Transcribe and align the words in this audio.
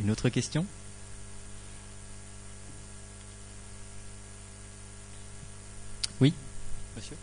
Une 0.00 0.10
autre 0.10 0.28
question? 0.28 0.64
Oui, 6.20 6.32
monsieur? 6.96 7.16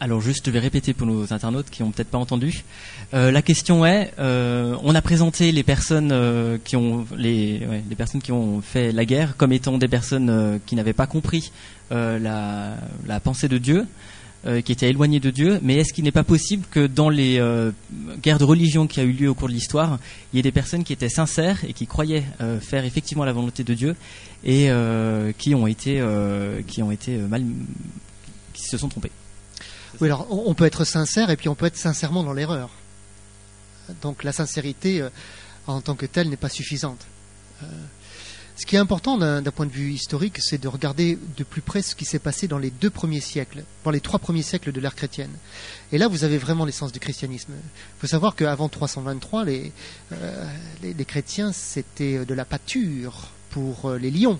Alors 0.00 0.20
juste, 0.20 0.46
je 0.46 0.50
vais 0.52 0.60
répéter 0.60 0.94
pour 0.94 1.08
nos 1.08 1.32
internautes 1.32 1.70
qui 1.70 1.82
n'ont 1.82 1.90
peut-être 1.90 2.10
pas 2.10 2.18
entendu. 2.18 2.62
Euh, 3.14 3.32
la 3.32 3.42
question 3.42 3.84
est, 3.84 4.12
euh, 4.20 4.76
on 4.84 4.94
a 4.94 5.02
présenté 5.02 5.50
les 5.50 5.64
personnes 5.64 6.12
euh, 6.12 6.56
qui 6.62 6.76
ont 6.76 7.04
les, 7.16 7.66
ouais, 7.66 7.82
les 7.88 7.96
personnes 7.96 8.22
qui 8.22 8.30
ont 8.30 8.60
fait 8.60 8.92
la 8.92 9.04
guerre 9.04 9.36
comme 9.36 9.52
étant 9.52 9.76
des 9.76 9.88
personnes 9.88 10.60
qui 10.66 10.76
n'avaient 10.76 10.92
pas 10.92 11.08
compris 11.08 11.50
la, 11.90 12.76
la 13.06 13.20
pensée 13.20 13.48
de 13.48 13.58
Dieu, 13.58 13.86
euh, 14.46 14.60
qui 14.60 14.70
étaient 14.70 14.88
éloignées 14.88 15.18
de 15.18 15.30
Dieu. 15.30 15.58
Mais 15.62 15.74
est-ce 15.78 15.92
qu'il 15.92 16.04
n'est 16.04 16.12
pas 16.12 16.22
possible 16.22 16.64
que 16.70 16.86
dans 16.86 17.08
les 17.08 17.40
euh, 17.40 17.72
guerres 18.22 18.38
de 18.38 18.44
religion 18.44 18.86
qui 18.86 19.00
a 19.00 19.02
eu 19.02 19.10
lieu 19.10 19.28
au 19.28 19.34
cours 19.34 19.48
de 19.48 19.52
l'histoire, 19.52 19.98
il 20.32 20.36
y 20.36 20.38
ait 20.38 20.44
des 20.44 20.52
personnes 20.52 20.84
qui 20.84 20.92
étaient 20.92 21.08
sincères 21.08 21.58
et 21.66 21.72
qui 21.72 21.88
croyaient 21.88 22.22
euh, 22.40 22.60
faire 22.60 22.84
effectivement 22.84 23.24
la 23.24 23.32
volonté 23.32 23.64
de 23.64 23.74
Dieu 23.74 23.96
et 24.44 24.70
qui 25.36 25.56
ont 25.56 25.66
été 25.66 26.00
qui 26.68 26.80
ont 26.80 26.92
été 26.92 27.16
mal 27.16 27.44
qui 28.52 28.62
se 28.62 28.78
sont 28.78 28.88
trompés. 28.88 29.10
Oui, 30.00 30.06
alors 30.06 30.28
on 30.30 30.54
peut 30.54 30.66
être 30.66 30.84
sincère 30.84 31.30
et 31.30 31.36
puis 31.36 31.48
on 31.48 31.56
peut 31.56 31.66
être 31.66 31.76
sincèrement 31.76 32.22
dans 32.22 32.32
l'erreur. 32.32 32.70
Donc 34.02 34.22
la 34.22 34.30
sincérité 34.30 35.04
en 35.66 35.80
tant 35.80 35.96
que 35.96 36.06
telle 36.06 36.28
n'est 36.28 36.36
pas 36.36 36.48
suffisante. 36.48 37.04
Euh, 38.58 38.60
ce 38.60 38.66
qui 38.66 38.76
est 38.76 38.78
important 38.78 39.18
d'un 39.18 39.42
point 39.50 39.66
de 39.66 39.72
vue 39.72 39.92
historique, 39.92 40.38
c'est 40.40 40.58
de 40.58 40.68
regarder 40.68 41.18
de 41.36 41.44
plus 41.44 41.62
près 41.62 41.82
ce 41.82 41.94
qui 41.94 42.04
s'est 42.04 42.18
passé 42.18 42.48
dans 42.48 42.58
les 42.58 42.70
deux 42.70 42.90
premiers 42.90 43.20
siècles, 43.20 43.64
dans 43.84 43.90
les 43.90 44.00
trois 44.00 44.18
premiers 44.18 44.42
siècles 44.42 44.72
de 44.72 44.80
l'ère 44.80 44.94
chrétienne. 44.94 45.30
Et 45.92 45.98
là, 45.98 46.08
vous 46.08 46.24
avez 46.24 46.38
vraiment 46.38 46.64
l'essence 46.64 46.92
du 46.92 47.00
christianisme. 47.00 47.52
Il 47.54 48.00
faut 48.00 48.06
savoir 48.06 48.34
qu'avant 48.34 48.68
323, 48.68 49.44
les, 49.44 49.72
euh, 50.12 50.44
les, 50.82 50.94
les 50.94 51.04
chrétiens, 51.04 51.52
c'était 51.52 52.24
de 52.24 52.34
la 52.34 52.44
pâture 52.44 53.30
pour 53.50 53.86
euh, 53.86 53.98
les 53.98 54.10
lions. 54.10 54.38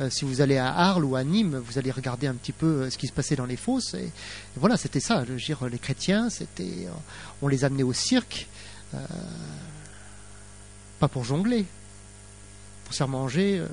Euh, 0.00 0.10
si 0.10 0.24
vous 0.24 0.40
allez 0.40 0.56
à 0.56 0.72
Arles 0.72 1.04
ou 1.04 1.16
à 1.16 1.24
Nîmes, 1.24 1.56
vous 1.56 1.78
allez 1.78 1.90
regarder 1.90 2.28
un 2.28 2.34
petit 2.34 2.52
peu 2.52 2.66
euh, 2.66 2.90
ce 2.90 2.98
qui 2.98 3.08
se 3.08 3.12
passait 3.12 3.34
dans 3.34 3.46
les 3.46 3.56
fosses. 3.56 3.94
Et, 3.94 4.10
voilà, 4.56 4.76
c'était 4.76 5.00
ça. 5.00 5.24
Je 5.24 5.32
veux 5.32 5.38
dire, 5.38 5.66
les 5.66 5.78
chrétiens, 5.78 6.30
c'était, 6.30 6.86
euh, 6.86 6.90
on 7.42 7.48
les 7.48 7.64
amenait 7.64 7.82
au 7.82 7.92
cirque, 7.92 8.46
euh, 8.94 8.98
pas 11.00 11.08
pour 11.08 11.24
jongler, 11.24 11.64
pour 12.88 12.94
se 12.94 12.98
faire 12.98 13.08
manger 13.08 13.58
euh, 13.58 13.66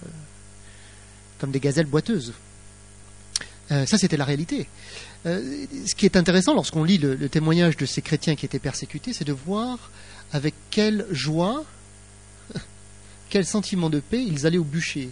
comme 1.39 1.51
des 1.51 1.61
gazelles 1.61 1.85
boiteuses. 1.85 2.33
Euh, 3.71 3.85
ça, 3.85 3.97
c'était 3.97 4.17
la 4.17 4.25
réalité. 4.25 4.67
Euh, 5.25 5.65
ce 5.87 5.95
qui 5.95 6.05
est 6.05 6.17
intéressant 6.17 6.53
lorsqu'on 6.53 6.83
lit 6.83 6.97
le, 6.97 7.29
témoignage 7.29 7.77
de 7.77 7.85
ces 7.85 8.01
chrétiens 8.01 8.35
qui 8.35 8.45
étaient 8.45 8.59
persécutés, 8.59 9.13
c'est 9.13 9.23
de 9.23 9.31
voir 9.31 9.89
avec 10.33 10.53
quelle 10.69 11.07
joie, 11.11 11.63
quel 13.29 13.45
sentiment 13.45 13.89
de 13.89 14.01
paix 14.01 14.21
ils 14.21 14.45
allaient 14.45 14.57
au 14.57 14.65
bûcher. 14.65 15.09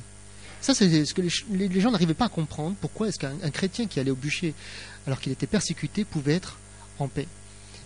Ça, 0.60 0.74
c'est 0.74 1.06
ce 1.06 1.14
que 1.14 1.22
les, 1.22 1.80
gens 1.80 1.92
n'arrivaient 1.92 2.14
pas 2.14 2.26
à 2.26 2.30
comprendre. 2.30 2.76
Pourquoi 2.82 3.08
est-ce 3.08 3.20
qu'un 3.20 3.36
un 3.42 3.52
chrétien 3.52 3.88
qui 3.88 4.02
allait 4.02 4.12
au 4.12 4.16
bûcher 4.16 4.54
alors 5.08 5.22
qu'il 5.22 5.32
était 5.32 5.48
persécuté 5.48 6.04
pouvait 6.04 6.36
être 6.36 6.58
en 7.00 7.08
paix 7.08 7.28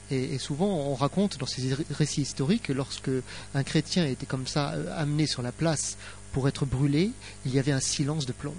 et, 0.10 0.38
souvent, 0.38 0.68
on 0.68 0.96
raconte 0.96 1.38
dans 1.38 1.46
ces 1.46 1.74
ré- 1.74 1.86
récits 1.92 2.22
historiques 2.22 2.64
que 2.64 2.74
lorsque 2.74 3.10
un 3.54 3.64
chrétien 3.64 4.06
était 4.06 4.26
comme 4.26 4.48
ça 4.48 4.74
euh, 4.74 4.98
amené 4.98 5.28
sur 5.28 5.42
la 5.42 5.52
place 5.52 5.98
pour 6.32 6.48
être 6.48 6.66
brûlé, 6.66 7.12
il 7.46 7.54
y 7.54 7.60
avait 7.60 7.72
un 7.74 7.80
silence 7.80 8.26
de 8.26 8.32
plomb. 8.32 8.56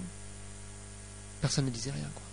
Personne 1.41 1.65
ne 1.65 1.71
disait 1.71 1.91
rien. 1.91 2.09
Quoi. 2.13 2.23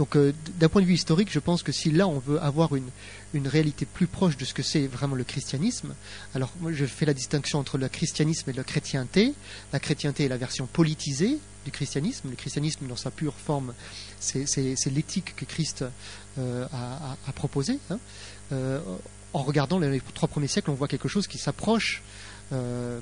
Donc, 0.00 0.16
euh, 0.16 0.32
d'un 0.58 0.70
point 0.70 0.80
de 0.80 0.86
vue 0.86 0.94
historique, 0.94 1.30
je 1.30 1.38
pense 1.38 1.62
que 1.62 1.72
si 1.72 1.90
là 1.90 2.08
on 2.08 2.20
veut 2.20 2.40
avoir 2.40 2.70
une, 2.74 2.88
réalité 3.46 3.84
plus 3.84 4.06
proche 4.06 4.38
de 4.38 4.46
ce 4.46 4.54
que 4.54 4.62
c'est 4.62 4.86
vraiment 4.86 5.14
le 5.14 5.24
christianisme, 5.24 5.94
alors 6.34 6.50
je 6.70 6.86
fais 6.86 7.04
la 7.04 7.12
distinction 7.12 7.58
entre 7.58 7.76
le 7.76 7.86
christianisme 7.86 8.48
et 8.48 8.54
la 8.54 8.64
chrétienté. 8.64 9.34
La 9.74 9.78
chrétienté 9.78 10.24
est 10.24 10.28
la 10.28 10.38
version 10.38 10.64
politisée 10.64 11.36
du 11.66 11.70
christianisme. 11.70 12.30
Le 12.30 12.36
christianisme, 12.36 12.86
dans 12.86 12.96
sa 12.96 13.10
pure 13.10 13.34
forme, 13.34 13.74
c'est 14.20 14.46
l'éthique 14.86 15.36
que 15.36 15.44
Christ 15.44 15.84
euh, 16.38 16.66
a 16.72 17.32
proposée. 17.34 17.78
hein. 17.90 17.98
Euh, 18.52 18.80
en 19.34 19.42
regardant 19.42 19.78
les 19.78 20.00
trois 20.14 20.28
premiers 20.28 20.48
siècles, 20.48 20.70
on 20.70 20.74
voit 20.74 20.88
quelque 20.88 21.08
chose 21.08 21.26
qui 21.26 21.36
s'approche 21.36 22.02
euh, 22.52 22.98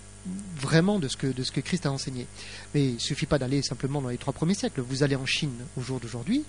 vraiment 0.57 0.99
de 0.99 1.09
ce, 1.09 1.17
que, 1.17 1.27
de 1.27 1.43
ce 1.43 1.53
que 1.53 1.61
Christ 1.61 1.87
a 1.87 1.93
enseigné. 1.93 2.27
Mais 2.75 2.85
il 2.85 2.95
ne 2.95 2.99
suffit 2.99 3.27
pas 3.27 3.39
d'aller 3.39 3.63
simplement 3.63 4.03
dans 4.03 4.11
les 4.11 4.19
trois 4.19 4.35
premiers 4.35 4.55
siècles. 4.55 4.83
Vous 4.83 5.03
allez 5.03 5.17
en 5.17 5.25
Chine 5.25 5.55
au 5.79 5.81
jour 5.81 6.01
d'aujourd'hui, 6.01 6.45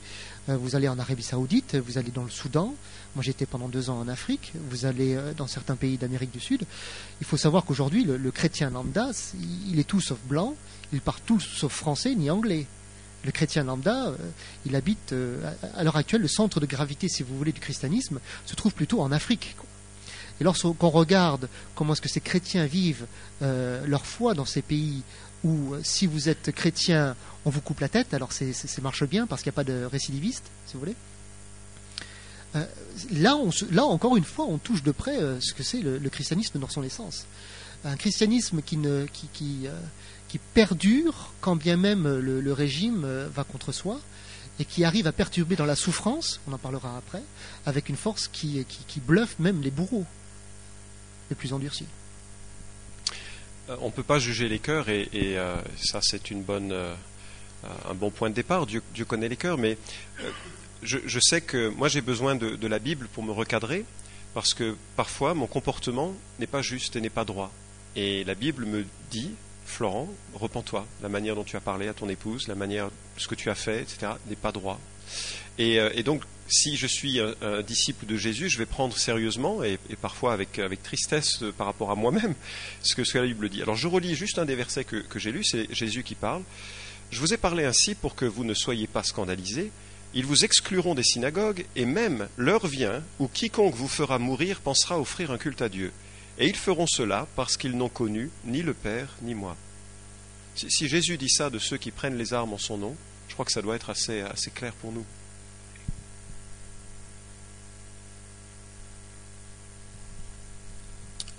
euh, 0.50 0.58
vous 0.58 0.76
allez 0.76 0.90
en 0.90 1.00
Arabie 1.00 1.24
Saoudite, 1.24 1.76
vous 1.76 1.98
allez 1.98 2.12
dans 2.12 2.24
le 2.24 2.30
Soudan. 2.30 2.74
Moi, 3.16 3.24
j'étais 3.24 3.46
pendant 3.46 3.70
deux 3.70 3.90
ans 3.90 4.00
en 4.00 4.08
Afrique. 4.08 4.52
Vous 4.70 4.86
allez 4.86 5.16
euh, 5.16 5.34
dans 5.34 5.48
certains 5.48 5.76
pays 5.76 5.98
d'Amérique 5.98 6.32
du 6.32 6.42
Sud. 6.42 6.64
Il 7.22 7.26
faut 7.26 7.38
savoir 7.38 7.64
qu'aujourd'hui, 7.64 8.04
le, 8.04 8.18
le 8.18 8.32
chrétien 8.32 8.70
lambda, 8.70 9.12
il 9.70 9.80
est 9.80 9.88
tout 9.88 10.02
sauf 10.02 10.20
blanc, 10.26 10.56
il 10.92 11.00
parle 11.00 11.20
tout 11.26 11.40
sauf 11.40 11.72
français 11.72 12.16
ni 12.16 12.30
anglais. 12.30 12.66
Le 13.26 13.32
chrétien 13.32 13.64
lambda, 13.64 14.14
il 14.66 14.78
habite, 14.78 15.14
à 15.76 15.84
l'heure 15.84 15.98
actuelle, 15.98 16.22
le 16.22 16.30
centre 16.30 16.62
de 16.62 16.66
gravité, 16.66 17.10
si 17.10 17.22
vous 17.22 17.38
voulez, 17.38 17.52
du 17.52 17.60
christianisme 17.60 18.22
se 18.46 18.56
trouve 18.56 18.74
plutôt 18.74 19.02
en 19.02 19.12
Afrique. 19.12 19.58
Et 20.40 20.44
lorsqu'on 20.44 20.90
regarde 20.90 21.50
comment 21.76 21.94
est-ce 21.94 22.02
que 22.02 22.10
ces 22.10 22.22
chrétiens 22.22 22.66
vivent 22.66 23.06
euh, 23.42 23.86
leur 23.86 24.06
foi 24.06 24.34
dans 24.34 24.46
ces 24.46 24.62
pays 24.62 25.04
où 25.44 25.74
euh, 25.74 25.82
si 25.84 26.08
vous 26.08 26.30
êtes 26.30 26.52
chrétien, 26.52 27.16
on 27.46 27.50
vous 27.50 27.62
coupe 27.62 27.80
la 27.80 27.90
tête, 27.90 28.14
alors 28.14 28.32
c'est, 28.32 28.82
marche 28.82 29.04
bien 29.06 29.28
parce 29.28 29.42
qu'il 29.42 29.50
n'y 29.50 29.56
a 29.56 29.58
pas 29.58 29.64
de 29.64 29.84
récidiviste, 29.86 30.46
si 30.66 30.74
vous 30.74 30.80
voulez. 30.80 30.96
Euh, 32.56 32.66
là, 33.12 33.38
là, 33.72 33.86
encore 33.86 34.18
une 34.18 34.24
fois, 34.24 34.46
on 34.46 34.58
touche 34.58 34.84
de 34.84 34.92
près 34.92 35.18
ce 35.40 35.54
que 35.54 35.64
c'est 35.64 35.82
le, 35.82 36.10
christianisme 36.10 36.60
dans 36.60 36.70
son 36.70 36.84
essence. 36.84 37.26
Un 37.86 37.96
christianisme 37.96 38.62
qui, 38.62 38.78
qui, 39.14 39.68
qui, 40.28 40.40
perdure 40.54 41.32
quand 41.42 41.56
bien 41.56 41.78
même 41.78 42.08
le, 42.18 42.54
régime 42.54 43.06
va 43.34 43.44
contre 43.44 43.72
soi 43.72 44.00
et 44.60 44.66
qui 44.66 44.84
arrive 44.84 45.08
à 45.08 45.14
perturber 45.14 45.56
dans 45.56 45.66
la 45.66 45.78
souffrance, 45.78 46.42
on 46.48 46.52
en 46.52 46.58
parlera 46.58 46.98
après, 46.98 47.24
avec 47.66 47.88
une 47.88 47.96
force 47.96 48.28
qui, 48.28 48.66
qui 48.66 49.00
bluffe 49.00 49.40
même 49.40 49.62
les 49.62 49.72
bourreaux 49.72 50.06
plus 51.36 51.54
endurcis. 51.54 51.86
Euh, 53.70 53.76
on 53.82 53.88
ne 53.88 53.92
peut 53.92 54.04
pas 54.04 54.20
juger 54.20 54.50
les 54.50 54.60
cœurs 54.60 54.90
et, 54.90 55.08
euh, 55.16 55.56
ça 55.78 56.00
c'est 56.02 56.32
une 56.32 56.42
bonne, 56.42 56.72
euh, 56.72 56.96
un 57.90 57.94
bon 57.94 58.10
point 58.10 58.30
de 58.30 58.36
départ. 58.36 58.66
Dieu, 58.66 58.82
connaît 59.08 59.30
les 59.30 59.38
cœurs, 59.38 59.58
mais 59.58 59.78
je, 60.82 61.20
sais 61.20 61.42
que 61.42 61.70
moi 61.70 61.88
j'ai 61.88 62.02
besoin 62.02 62.36
de, 62.36 62.56
de 62.56 62.68
la 62.68 62.80
Bible 62.80 63.08
pour 63.14 63.24
me 63.24 63.32
recadrer 63.32 63.86
parce 64.34 64.54
que 64.54 64.76
parfois 64.96 65.34
mon 65.34 65.48
comportement 65.48 66.14
n'est 66.40 66.48
pas 66.48 66.62
juste 66.62 66.96
et 66.96 67.02
n'est 67.02 67.10
pas 67.10 67.26
droit. 67.26 67.52
Et 67.96 68.24
la 68.24 68.36
Bible 68.36 68.66
me 68.66 68.86
dit, 69.10 69.32
Florent, 69.66 70.10
repens-toi. 70.34 70.86
La 71.02 71.10
manière 71.10 71.36
dont 71.36 71.44
tu 71.44 71.56
as 71.56 71.62
parlé 71.62 71.88
à 71.88 71.94
ton 71.94 72.10
épouse, 72.10 72.48
la 72.48 72.56
manière, 72.56 72.90
ce 73.18 73.28
que 73.28 73.36
tu 73.36 73.50
as 73.50 73.56
fait, 73.56 73.82
etc., 73.82 74.14
n'est 74.28 74.36
pas 74.36 74.52
droit. 74.52 74.80
Et, 75.58 75.80
euh, 75.80 75.90
et 75.94 76.04
donc, 76.04 76.24
si 76.50 76.78
je 76.78 76.88
suis 76.88 77.20
un, 77.20 77.36
un 77.42 77.62
disciple 77.62 78.06
de 78.06 78.18
Jésus, 78.18 78.50
je 78.50 78.58
vais 78.58 78.66
prendre 78.66 78.98
sérieusement 78.98 79.64
et, 79.64 79.78
parfois 80.02 80.34
avec, 80.34 80.60
tristesse 80.84 81.44
euh, 81.44 81.52
par 81.52 81.68
rapport 81.68 81.92
à 81.92 81.96
moi-même 81.96 82.34
ce 82.82 82.96
que, 82.96 83.04
ce 83.04 83.14
que 83.14 83.20
la 83.20 83.26
Bible 83.26 83.50
dit. 83.50 83.62
Alors, 83.62 83.76
je 83.76 83.88
relis 83.88 84.16
juste 84.16 84.40
un 84.40 84.46
des 84.46 84.56
versets 84.56 84.84
que, 84.84 85.04
j'ai 85.16 85.32
lu, 85.32 85.44
c'est 85.44 85.74
Jésus 85.74 86.04
qui 86.04 86.16
parle. 86.16 86.44
Je 87.12 87.20
vous 87.20 87.34
ai 87.34 87.38
parlé 87.38 87.66
ainsi 87.66 87.96
pour 87.96 88.16
que 88.16 88.26
vous 88.26 88.44
ne 88.44 88.54
soyez 88.54 88.88
pas 88.88 89.04
scandalisés. 89.04 89.72
Ils 90.14 90.26
vous 90.26 90.44
excluront 90.44 90.96
des 90.96 91.04
synagogues, 91.04 91.66
et 91.76 91.86
même 91.86 92.28
l'heure 92.36 92.66
vient 92.66 93.04
où 93.20 93.28
quiconque 93.28 93.76
vous 93.76 93.88
fera 93.88 94.18
mourir 94.18 94.60
pensera 94.60 95.00
offrir 95.00 95.32
un 95.32 95.38
culte 95.38 95.62
à 95.62 95.70
Dieu. 95.70 95.92
Et 96.40 96.48
ils 96.48 96.56
feront 96.56 96.88
cela 96.88 97.28
parce 97.36 97.58
qu'ils 97.58 97.78
n'ont 97.78 97.90
connu 97.90 98.32
ni 98.46 98.64
le 98.64 98.74
Père 98.74 99.16
ni 99.22 99.36
moi. 99.36 99.56
Si, 100.56 100.88
Jésus 100.88 101.18
dit 101.18 101.30
ça 101.30 101.50
de 101.50 101.60
ceux 101.60 101.78
qui 101.78 101.92
prennent 101.92 102.18
les 102.18 102.34
armes 102.34 102.54
en 102.54 102.58
son 102.58 102.78
nom, 102.78 102.96
crois 103.40 103.46
que 103.46 103.54
ça 103.54 103.62
doit 103.62 103.78
être 103.78 103.90
assez, 103.90 104.20
assez 104.20 104.52
clair 104.52 104.74
pour 104.74 104.92
nous. 104.92 105.06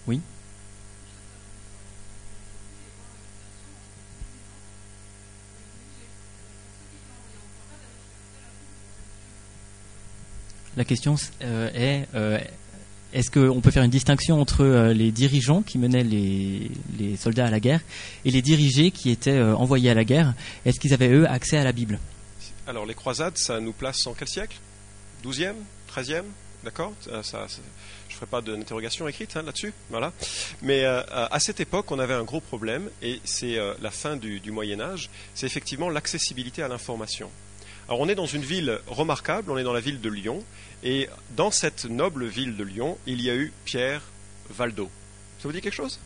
Oui. 0.06 0.22
La 10.78 10.86
question 10.86 11.16
euh, 11.42 11.70
est 11.74 12.08
euh, 12.14 12.40
est-ce 13.12 13.30
qu'on 13.30 13.60
peut 13.60 13.70
faire 13.70 13.82
une 13.82 13.90
distinction 13.90 14.40
entre 14.40 14.64
euh, 14.64 14.92
les 14.92 15.10
dirigeants 15.10 15.62
qui 15.62 15.78
menaient 15.78 16.04
les, 16.04 16.70
les, 16.98 17.16
soldats 17.16 17.46
à 17.46 17.50
la 17.50 17.60
guerre 17.60 17.80
et 18.24 18.30
les 18.30 18.42
dirigés 18.42 18.90
qui 18.90 19.10
étaient 19.10 19.38
euh, 19.38 19.54
envoyés 19.56 19.90
à 19.90 19.94
la 19.94 20.04
guerre? 20.04 20.34
Est-ce 20.64 20.78
qu'ils 20.78 20.94
avaient 20.94 21.08
eux 21.10 21.28
accès 21.28 21.56
à 21.56 21.64
la 21.64 21.72
Bible? 21.72 21.98
Alors 22.66 22.86
les 22.86 22.94
croisades, 22.94 23.36
ça 23.36 23.58
nous 23.60 23.72
place 23.72 24.06
en 24.06 24.14
quel 24.14 24.28
siècle? 24.28 24.56
12e 25.24 25.54
13e 25.92 26.24
D'accord? 26.62 26.92
Je 27.06 27.10
ne 27.10 27.22
ferai 28.10 28.26
pas 28.26 28.42
d'interrogation 28.42 29.08
écrite 29.08 29.34
hein, 29.34 29.42
là-dessus. 29.42 29.72
Voilà. 29.88 30.12
Mais 30.60 30.84
euh, 30.84 31.02
à 31.08 31.40
cette 31.40 31.58
époque, 31.58 31.90
on 31.90 31.98
avait 31.98 32.12
un 32.12 32.22
gros 32.22 32.40
problème, 32.40 32.90
et 33.00 33.18
c'est 33.24 33.58
la 33.80 33.90
fin 33.90 34.16
du, 34.16 34.40
du 34.40 34.50
Moyen 34.50 34.78
Âge, 34.78 35.08
c'est 35.34 35.46
effectivement 35.46 35.88
l'accessibilité 35.88 36.62
à 36.62 36.68
l'information. 36.68 37.30
Alors 37.90 38.02
on 38.02 38.08
est 38.08 38.14
dans 38.14 38.26
une 38.26 38.42
ville 38.42 38.78
remarquable, 38.86 39.50
on 39.50 39.58
est 39.58 39.64
dans 39.64 39.72
la 39.72 39.80
ville 39.80 40.00
de 40.00 40.08
Lyon, 40.08 40.44
et 40.82 41.08
dans 41.36 41.50
cette 41.50 41.84
noble 41.84 42.26
ville 42.26 42.56
de 42.56 42.64
Lyon, 42.64 42.96
il 43.06 43.20
y 43.22 43.30
a 43.30 43.34
eu 43.34 43.52
Pierre 43.64 44.02
Valdo. 44.50 44.90
Ça 45.40 45.48
vous 45.48 45.52
dit 45.52 45.60
quelque 45.60 45.74
chose? 45.74 45.98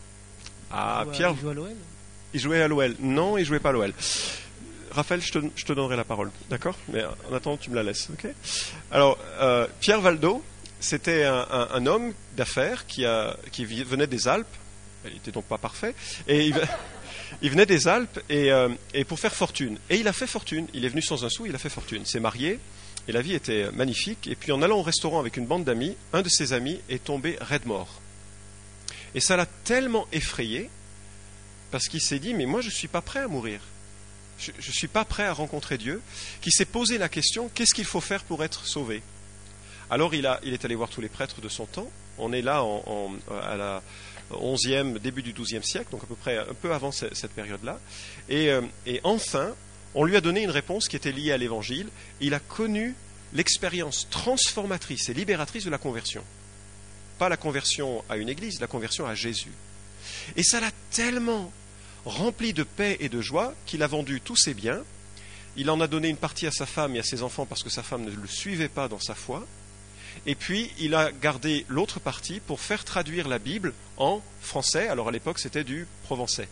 Ah, 0.71 1.05
Pierre. 1.11 1.31
Il 1.35 1.41
joue 1.41 1.49
à 1.49 1.53
l'OL 1.53 1.75
Il 2.33 2.39
jouait 2.39 2.61
à 2.61 2.67
l'OL. 2.67 2.95
Non, 2.99 3.37
il 3.37 3.45
jouait 3.45 3.59
pas 3.59 3.69
à 3.69 3.73
l'OL. 3.73 3.93
Raphaël, 4.91 5.21
je 5.21 5.31
te, 5.31 5.39
je 5.55 5.65
te 5.65 5.73
donnerai 5.73 5.95
la 5.97 6.03
parole, 6.05 6.31
d'accord? 6.49 6.77
Mais 6.91 7.03
en 7.29 7.33
attendant, 7.33 7.57
tu 7.57 7.69
me 7.69 7.75
la 7.75 7.83
laisses, 7.83 8.09
ok? 8.11 8.27
Alors, 8.91 9.17
euh, 9.41 9.67
Pierre 9.81 9.99
Valdo, 10.01 10.41
c'était 10.79 11.23
un, 11.25 11.45
un- 11.51 11.67
un 11.73 11.85
homme 11.85 12.13
d'affaires 12.37 12.85
qui, 12.85 13.05
a, 13.05 13.35
qui 13.51 13.65
venait 13.65 14.07
des 14.07 14.27
Alpes. 14.27 14.47
Il 15.05 15.17
était 15.17 15.31
donc 15.31 15.45
pas 15.45 15.57
parfait. 15.57 15.93
Et 16.27 16.51
il 17.41 17.49
venait 17.49 17.65
des 17.65 17.87
Alpes 17.87 18.19
et, 18.29 18.51
euh, 18.51 18.69
et 18.93 19.03
pour 19.03 19.19
faire 19.19 19.33
fortune. 19.35 19.77
Et 19.89 19.97
il 19.97 20.07
a 20.07 20.13
fait 20.13 20.27
fortune. 20.27 20.67
Il 20.73 20.85
est 20.85 20.89
venu 20.89 21.01
sans 21.01 21.25
un 21.25 21.29
sou, 21.29 21.45
il 21.45 21.53
a 21.55 21.57
fait 21.59 21.69
fortune. 21.69 22.01
Il 22.01 22.07
s'est 22.07 22.19
marié 22.21 22.59
et 23.07 23.11
la 23.11 23.21
vie 23.21 23.33
était 23.33 23.71
magnifique. 23.71 24.27
Et 24.27 24.35
puis 24.35 24.51
en 24.51 24.61
allant 24.61 24.79
au 24.79 24.83
restaurant 24.83 25.19
avec 25.19 25.37
une 25.37 25.45
bande 25.45 25.63
d'amis, 25.63 25.95
un 26.13 26.21
de 26.21 26.29
ses 26.29 26.53
amis 26.53 26.79
est 26.89 27.03
tombé 27.03 27.37
raide 27.41 27.65
mort. 27.65 28.01
Et 29.13 29.19
ça 29.19 29.37
l'a 29.37 29.45
tellement 29.45 30.07
effrayé 30.11 30.69
parce 31.71 31.87
qu'il 31.87 32.01
s'est 32.01 32.19
dit 32.19 32.33
mais 32.33 32.45
moi 32.45 32.61
je 32.61 32.69
suis 32.69 32.87
pas 32.87 33.01
prêt 33.01 33.19
à 33.19 33.27
mourir. 33.27 33.59
Je 34.37 34.51
ne 34.51 34.73
suis 34.73 34.87
pas 34.89 35.05
prêt 35.05 35.23
à 35.23 35.31
rencontrer 35.33 35.77
Dieu, 35.77 36.01
qu'il 36.41 36.51
s'est 36.51 36.65
posé 36.65 36.97
la 36.97 37.07
question 37.07 37.49
qu'est-ce 37.53 37.73
qu'il 37.73 37.85
faut 37.85 38.01
faire 38.01 38.23
pour 38.23 38.43
être 38.43 38.65
sauvé? 38.65 39.01
Alors 39.89 40.13
il, 40.13 40.25
est 40.25 40.65
allé 40.65 40.75
voir 40.75 40.89
tous 40.89 40.99
les 41.01 41.07
prêtres 41.09 41.39
de 41.41 41.47
son 41.47 41.65
temps. 41.65 41.89
On 42.17 42.33
est 42.33 42.41
là 42.41 42.63
en, 42.63 43.13
à 43.43 43.55
la 43.55 43.83
11e, 44.31 44.97
début 44.99 45.21
du 45.21 45.33
12e 45.33 45.61
siècle, 45.63 45.87
donc 45.91 46.03
à 46.03 46.07
peu 46.07 46.15
près 46.15 46.37
un 46.37 46.53
peu 46.59 46.73
avant 46.73 46.91
ce- 46.91 47.13
cette 47.13 47.31
période-là. 47.31 47.79
Et, 48.27 48.49
euh, 48.49 48.61
et 48.85 48.99
enfin, 49.03 49.53
on 49.95 50.03
lui 50.03 50.17
a 50.17 50.21
donné 50.21 50.43
une 50.43 50.51
réponse 50.51 50.89
qui 50.89 50.97
était 50.97 51.13
liée 51.13 51.31
à 51.31 51.37
l'évangile. 51.37 51.87
Il 52.19 52.33
a 52.33 52.39
connu 52.39 52.93
l'expérience 53.33 54.07
transformatrice 54.09 55.09
et 55.09 55.13
libératrice 55.13 55.63
de 55.63 55.69
la 55.69 55.77
conversion. 55.77 56.23
Pas 57.17 57.29
la 57.29 57.37
conversion 57.37 58.03
à 58.09 58.17
une 58.17 58.29
église, 58.29 58.59
la 58.59 58.67
conversion 58.67 59.07
à 59.07 59.15
Jésus. 59.15 59.51
Et 60.35 60.43
ça 60.43 60.59
l'a 60.59 60.71
tellement 60.91 61.51
rempli 62.03 62.53
de 62.53 62.63
paix 62.63 62.97
et 62.99 63.09
de 63.09 63.21
joie 63.21 63.55
qu'il 63.65 63.83
a 63.83 63.87
vendu 63.87 64.19
tous 64.19 64.35
ses 64.35 64.53
biens. 64.53 64.81
Il 65.55 65.69
en 65.69 65.79
a 65.79 65.87
donné 65.87 66.09
une 66.09 66.17
partie 66.17 66.45
à 66.45 66.51
sa 66.51 66.65
femme 66.65 66.95
et 66.97 66.99
à 66.99 67.03
ses 67.03 67.23
enfants 67.23 67.45
parce 67.45 67.63
que 67.63 67.69
sa 67.69 67.81
femme 67.81 68.03
ne 68.03 68.11
le 68.11 68.27
suivait 68.27 68.67
pas 68.67 68.89
dans 68.89 68.99
sa 68.99 69.15
foi. 69.15 69.47
Et 70.25 70.35
puis, 70.35 70.71
il 70.77 70.93
a 70.93 71.11
gardé 71.11 71.65
l'autre 71.69 71.99
partie 72.01 72.41
pour 72.41 72.59
faire 72.59 72.83
traduire 72.83 73.27
la 73.27 73.39
Bible 73.39 73.73
en 73.97 74.21
français. 74.41 74.87
Alors, 74.89 75.07
à 75.07 75.11
l'époque, 75.11 75.39
c'était 75.39 75.63
du 75.63 75.87
provençal. 76.03 76.47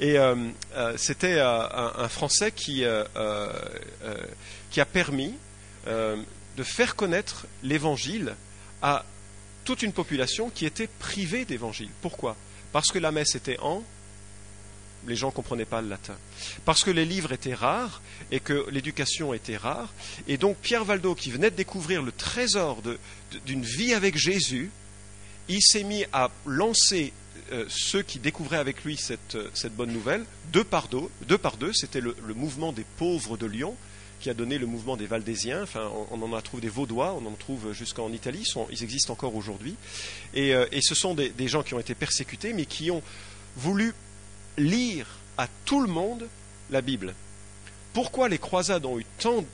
Et 0.00 0.18
euh, 0.18 0.34
euh, 0.74 0.96
c'était 0.96 1.34
euh, 1.38 1.68
un, 1.96 2.08
français 2.08 2.52
qui, 2.52 2.84
qui 4.70 4.80
a 4.80 4.86
permis 4.86 5.34
de 5.86 6.62
faire 6.62 6.96
connaître 6.96 7.46
l'Évangile 7.62 8.34
à 8.82 9.04
toute 9.64 9.82
une 9.82 9.92
population 9.92 10.50
qui 10.50 10.66
était 10.66 10.86
privée 10.86 11.44
d'évangile. 11.44 11.90
Pourquoi? 12.00 12.36
Parce 12.72 12.88
que 12.88 12.98
la 12.98 13.12
messe 13.12 13.34
était 13.34 13.58
en 13.60 13.84
les 15.06 15.16
gens 15.16 15.28
ne 15.28 15.32
comprenaient 15.32 15.64
pas 15.64 15.80
le 15.80 15.88
latin. 15.88 16.16
Parce 16.66 16.84
que 16.84 16.90
les 16.90 17.06
livres 17.06 17.32
étaient 17.32 17.54
rares 17.54 18.02
et 18.30 18.38
que 18.38 18.68
l'éducation 18.70 19.32
était 19.32 19.56
rare. 19.56 19.92
Et 20.28 20.36
donc 20.36 20.58
Pierre 20.58 20.84
Valdo, 20.84 21.14
qui 21.14 21.30
venait 21.30 21.50
de 21.50 21.56
découvrir 21.56 22.02
le 22.02 22.12
trésor 22.12 22.82
d'une 23.46 23.62
vie 23.62 23.94
avec 23.94 24.18
Jésus, 24.18 24.70
il 25.48 25.62
s'est 25.62 25.84
mis 25.84 26.04
à 26.12 26.30
lancer 26.44 27.14
euh, 27.52 27.64
ceux 27.68 28.02
qui 28.02 28.20
découvraient 28.20 28.58
avec 28.58 28.84
lui 28.84 28.96
cette, 28.96 29.34
euh, 29.34 29.50
cette 29.54 29.74
bonne 29.74 29.92
nouvelle, 29.92 30.24
deux 30.52 30.62
par 30.62 30.86
deux. 30.86 31.08
Deux 31.26 31.38
par 31.38 31.56
deux, 31.56 31.72
c'était 31.72 32.00
le, 32.00 32.14
mouvement 32.34 32.72
des 32.72 32.84
pauvres 32.96 33.36
de 33.36 33.46
Lyon 33.46 33.74
qui 34.20 34.30
a 34.30 34.34
donné 34.34 34.58
le 34.58 34.66
mouvement 34.66 34.96
des 34.96 35.06
Valdésiens. 35.06 35.62
Enfin, 35.62 35.90
on, 36.10 36.22
en 36.22 36.32
a 36.32 36.42
trouvé 36.42 36.60
des 36.60 36.68
Vaudois, 36.68 37.18
on 37.20 37.26
en 37.26 37.32
trouve 37.32 37.72
jusqu'en 37.72 38.12
Italie, 38.12 38.44
ils, 38.70 38.82
existent 38.84 39.12
encore 39.12 39.34
aujourd'hui. 39.34 39.74
Et, 40.34 40.54
euh, 40.54 40.66
ce 40.80 40.94
sont 40.94 41.14
des, 41.14 41.48
gens 41.48 41.62
qui 41.62 41.74
ont 41.74 41.80
été 41.80 41.94
persécutés, 41.94 42.52
mais 42.52 42.66
qui 42.66 42.90
ont 42.90 43.02
voulu 43.56 43.94
lire 44.56 45.06
à 45.36 45.48
tout 45.64 45.80
le 45.80 45.88
monde 45.88 46.28
la 46.70 46.82
Bible. 46.82 47.14
Pourquoi 47.92 48.28
les 48.28 48.38
croisades 48.38 48.84
ont 48.84 48.98
eu 48.98 49.06
tant 49.18 49.44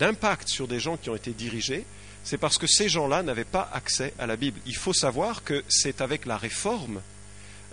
d'impact 0.00 0.48
sur 0.48 0.66
des 0.66 0.80
gens 0.80 0.96
qui 0.96 1.10
ont 1.10 1.16
été 1.16 1.32
dirigés? 1.32 1.84
C'est 2.24 2.38
parce 2.38 2.56
que 2.56 2.66
ces 2.66 2.88
gens-là 2.88 3.22
n'avaient 3.22 3.44
pas 3.44 3.70
accès 3.72 4.14
à 4.18 4.26
la 4.26 4.36
Bible. 4.36 4.58
Il 4.66 4.76
faut 4.76 4.94
savoir 4.94 5.44
que 5.44 5.62
c'est 5.68 6.00
avec 6.00 6.24
la 6.24 6.38
réforme, 6.38 7.02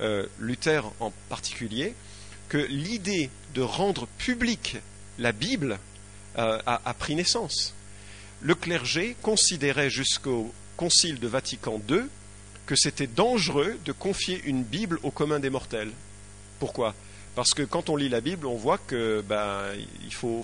euh, 0.02 0.26
Luther 0.40 0.84
en 1.00 1.12
particulier, 1.30 1.96
que 2.50 2.58
l'idée 2.58 3.30
de 3.54 3.62
rendre 3.62 4.08
publique 4.18 4.78
la 5.20 5.32
Bible 5.32 5.80
euh, 6.38 6.60
a, 6.66 6.94
pris 6.94 7.16
naissance. 7.16 7.74
Le 8.42 8.56
clergé 8.56 9.16
considérait 9.22 9.90
jusqu'au 9.90 10.54
Concile 10.76 11.20
de 11.20 11.28
Vatican 11.28 11.80
II 11.90 12.02
que 12.66 12.76
c'était 12.76 13.08
dangereux 13.08 13.78
de 13.86 13.92
confier 13.92 14.42
une 14.46 14.64
Bible 14.64 15.00
au 15.04 15.12
commun 15.12 15.40
des 15.40 15.50
mortels. 15.50 15.92
Pourquoi? 16.60 16.96
Parce 17.36 17.54
que 17.54 17.64
quand 17.64 17.90
on 17.90 17.96
lit 17.96 18.10
la 18.10 18.20
Bible, 18.22 18.48
on 18.48 18.56
voit 18.56 18.80
que 18.80 19.24
ben, 19.28 19.66
il 20.04 20.14
faut, 20.14 20.44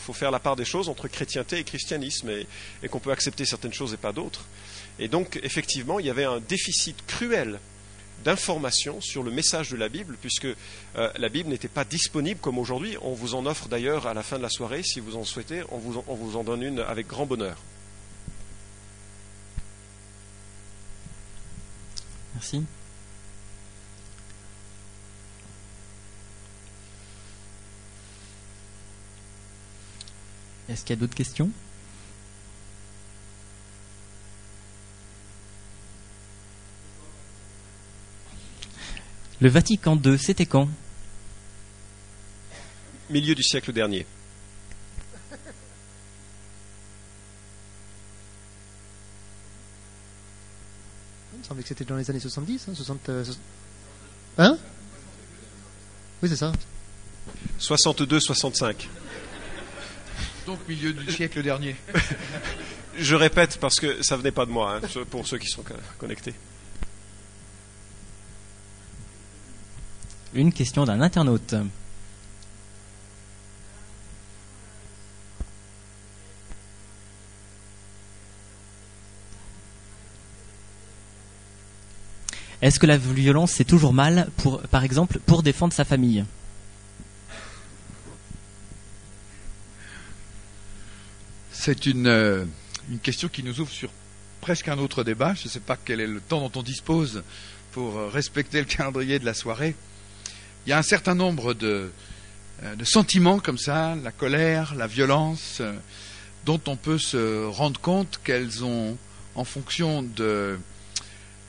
faut 0.00 0.12
faire 0.12 0.30
la 0.30 0.38
part 0.38 0.56
des 0.56 0.64
choses 0.64 0.88
entre 0.88 1.08
chrétienté 1.08 1.58
et 1.58 1.64
christianisme 1.64 2.30
et, 2.82 2.88
qu'on 2.88 3.00
peut 3.00 3.12
accepter 3.12 3.44
certaines 3.44 3.72
choses 3.72 3.94
et 3.94 3.96
pas 3.96 4.12
d'autres. 4.12 4.46
Et 4.98 5.08
donc, 5.08 5.38
effectivement, 5.42 5.98
il 5.98 6.06
y 6.06 6.10
avait 6.10 6.24
un 6.24 6.40
déficit 6.40 6.96
cruel 7.06 7.58
d'informations 8.24 9.00
sur 9.00 9.22
le 9.22 9.30
message 9.30 9.70
de 9.70 9.76
la 9.76 9.88
Bible, 9.88 10.16
puisque 10.20 10.44
euh, 10.44 11.10
la 11.16 11.28
Bible 11.30 11.48
n'était 11.48 11.68
pas 11.68 11.84
disponible 11.84 12.38
comme 12.40 12.58
aujourd'hui. 12.58 12.96
On 13.00 13.12
vous 13.12 13.34
en 13.34 13.46
offre 13.46 13.68
d'ailleurs 13.68 14.06
à 14.06 14.12
la 14.12 14.22
fin 14.22 14.36
de 14.36 14.42
la 14.42 14.50
soirée, 14.50 14.82
si 14.82 15.00
vous 15.00 15.16
en 15.16 15.24
souhaitez, 15.24 15.62
on 15.70 15.78
vous 15.78 16.36
en 16.36 16.44
donne 16.44 16.62
une 16.62 16.80
avec 16.80 17.06
grand 17.06 17.24
bonheur. 17.24 17.56
Merci. 22.34 22.62
Est-ce 30.70 30.82
qu'il 30.82 30.90
y 30.90 30.98
a 30.98 31.00
d'autres 31.00 31.16
questions? 31.16 31.50
Le 39.40 39.48
Vatican 39.48 40.00
II, 40.04 40.16
c'était 40.16 40.46
quand? 40.46 40.68
Milieu 43.08 43.34
du 43.34 43.42
siècle 43.42 43.72
dernier. 43.72 44.06
Il 51.32 51.38
me 51.38 51.42
semblait 51.42 51.62
que 51.62 51.68
c'était 51.68 51.84
dans 51.84 51.96
les 51.96 52.08
années 52.08 52.20
70, 52.20 52.68
hein, 52.68 52.74
60, 52.76 53.08
euh, 53.08 53.24
Hein? 54.38 54.56
Oui, 56.22 56.28
c'est 56.28 56.36
ça. 56.36 56.52
62-65. 57.58 58.86
Donc 60.50 60.58
milieu 60.68 60.92
du 60.92 61.12
siècle 61.12 61.44
dernier. 61.44 61.76
Je 62.98 63.14
répète 63.14 63.58
parce 63.60 63.76
que 63.76 64.02
ça 64.02 64.16
venait 64.16 64.32
pas 64.32 64.46
de 64.46 64.50
moi, 64.50 64.80
hein, 64.82 65.04
pour 65.08 65.24
ceux 65.24 65.38
qui 65.38 65.46
sont 65.46 65.62
co- 65.62 65.74
connectés. 65.96 66.34
Une 70.34 70.52
question 70.52 70.84
d'un 70.84 71.00
internaute. 71.02 71.54
Est-ce 82.62 82.78
que 82.78 82.86
la 82.86 82.98
violence 82.98 83.52
c'est 83.52 83.64
toujours 83.64 83.92
mal 83.94 84.28
pour, 84.36 84.60
par 84.62 84.84
exemple, 84.84 85.18
pour 85.20 85.42
défendre 85.42 85.72
sa 85.72 85.84
famille? 85.84 86.24
C'est 91.62 91.84
une, 91.84 92.06
euh, 92.06 92.46
une 92.90 93.00
question 93.00 93.28
qui 93.28 93.42
nous 93.42 93.60
ouvre 93.60 93.70
sur 93.70 93.90
presque 94.40 94.68
un 94.68 94.78
autre 94.78 95.04
débat. 95.04 95.34
Je 95.34 95.44
ne 95.44 95.50
sais 95.50 95.60
pas 95.60 95.76
quel 95.76 96.00
est 96.00 96.06
le 96.06 96.22
temps 96.22 96.40
dont 96.40 96.58
on 96.58 96.62
dispose 96.62 97.22
pour 97.72 97.98
euh, 97.98 98.08
respecter 98.08 98.60
le 98.60 98.64
calendrier 98.64 99.18
de 99.18 99.26
la 99.26 99.34
soirée. 99.34 99.74
Il 100.64 100.70
y 100.70 100.72
a 100.72 100.78
un 100.78 100.82
certain 100.82 101.14
nombre 101.14 101.52
de, 101.52 101.92
euh, 102.62 102.74
sentiments 102.84 103.40
comme 103.40 103.58
ça, 103.58 103.94
la 104.02 104.10
colère, 104.10 104.74
la 104.74 104.86
violence, 104.86 105.60
dont 106.46 106.62
on 106.66 106.76
peut 106.76 106.96
se 106.96 107.44
rendre 107.48 107.78
compte 107.78 108.18
qu'elles 108.24 108.64
ont, 108.64 108.96
en 109.34 109.44
fonction 109.44 110.02
de, 110.02 110.58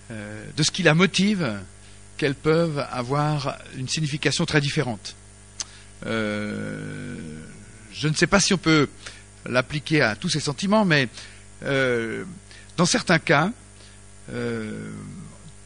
de 0.09 0.63
ce 0.63 0.71
qui 0.71 0.83
la 0.83 0.93
motive, 0.93 1.57
qu'elles 2.17 2.35
peuvent 2.35 2.85
avoir 2.91 3.59
une 3.77 3.87
signification 3.87 4.45
très 4.45 4.59
différente. 4.59 5.15
Je 6.03 7.17
ne 8.03 8.13
sais 8.13 8.27
pas 8.27 8.41
si 8.41 8.53
on 8.53 8.57
peut 8.57 8.89
l'appliquer 9.45 10.01
à 10.01 10.15
tous 10.15 10.29
ces 10.29 10.39
sentiments, 10.39 10.85
mais 10.85 11.07
euh, 11.63 12.23
dans 12.77 12.85
certains 12.85 13.19
cas, 13.19 13.51
euh, 14.31 14.91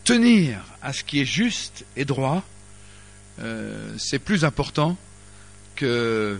tenir 0.03 0.59
à 0.81 0.93
ce 0.93 1.03
qui 1.03 1.21
est 1.21 1.25
juste 1.25 1.85
et 1.95 2.05
droit, 2.05 2.43
euh, 3.39 3.93
c'est 3.97 4.19
plus 4.19 4.45
important 4.45 4.97
que 5.75 6.39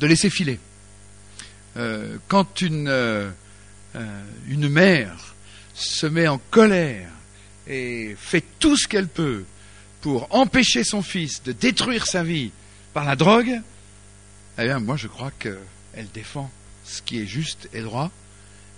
de 0.00 0.06
laisser 0.06 0.30
filer. 0.30 0.58
quand 2.26 2.62
une, 2.62 2.90
une 4.48 4.68
mère 4.70 5.34
se 5.74 6.06
met 6.06 6.26
en 6.26 6.38
colère 6.38 7.10
et 7.66 8.16
fait 8.18 8.42
tout 8.58 8.78
ce 8.78 8.88
qu'elle 8.88 9.08
peut 9.08 9.44
pour 10.00 10.34
empêcher 10.34 10.84
son 10.84 11.02
fils 11.02 11.42
de 11.42 11.52
détruire 11.52 12.06
sa 12.06 12.22
vie 12.22 12.50
par 12.94 13.04
la 13.04 13.14
drogue, 13.14 13.60
eh 14.58 14.64
bien, 14.64 14.78
moi, 14.78 14.96
je 14.96 15.08
crois 15.08 15.30
qu'elle 15.38 16.08
défend 16.14 16.50
ce 16.84 17.02
qui 17.02 17.20
est 17.20 17.26
juste 17.26 17.68
et 17.72 17.82
droit, 17.82 18.10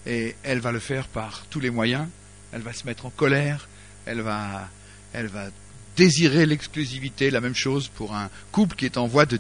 et 0.06 0.35
elle 0.42 0.61
va 0.61 0.73
le 0.73 0.80
faire 0.80 1.06
par 1.06 1.44
tous 1.50 1.61
les 1.61 1.70
moyens. 1.70 2.06
Elle 2.52 2.62
va 2.62 2.73
se 2.73 2.87
mettre 2.87 3.06
en 3.06 3.11
colère, 3.11 3.68
elle 4.06 4.23
va, 4.23 4.68
elle 5.12 5.26
va 5.26 5.50
désirer 5.97 6.47
l'exclusivité, 6.47 7.30
la 7.30 7.40
même 7.40 7.54
chose 7.54 7.88
pour 7.88 8.14
un 8.14 8.30
couple 8.52 8.76
qui 8.76 8.87
est 8.87 8.97
en 8.97 9.06
voie 9.06 9.26
de, 9.26 9.38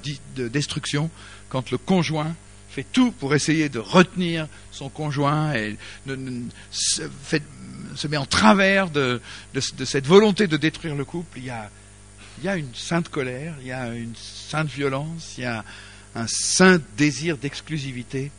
destruction, 0.48 1.10
quand 1.48 1.70
le 1.70 1.78
conjoint 1.78 2.34
fait 2.68 2.84
tout 2.92 3.12
pour 3.12 3.34
essayer 3.34 3.68
de 3.68 3.78
retenir 3.78 4.46
son 4.72 4.88
conjoint 4.88 5.54
et 5.54 5.76
se, 6.70 8.08
met 8.08 8.16
en 8.16 8.26
travers 8.26 8.90
de, 8.90 9.20
cette 9.60 10.06
volonté 10.06 10.46
de 10.46 10.56
détruire 10.56 10.94
le 10.94 11.04
couple. 11.04 11.38
Il 11.38 11.44
y, 11.46 11.50
a, 11.50 11.70
il 12.38 12.44
y 12.44 12.48
a 12.48 12.56
une 12.56 12.74
sainte 12.74 13.08
colère, 13.08 13.54
il 13.60 13.68
y 13.68 13.72
a 13.72 13.94
une 13.94 14.14
sainte 14.16 14.68
violence, 14.68 15.34
il 15.38 15.44
y 15.44 15.46
a 15.46 15.64
un 16.14 16.26
saint 16.26 16.80
désir 16.96 17.36
d'exclusivité 17.38 18.30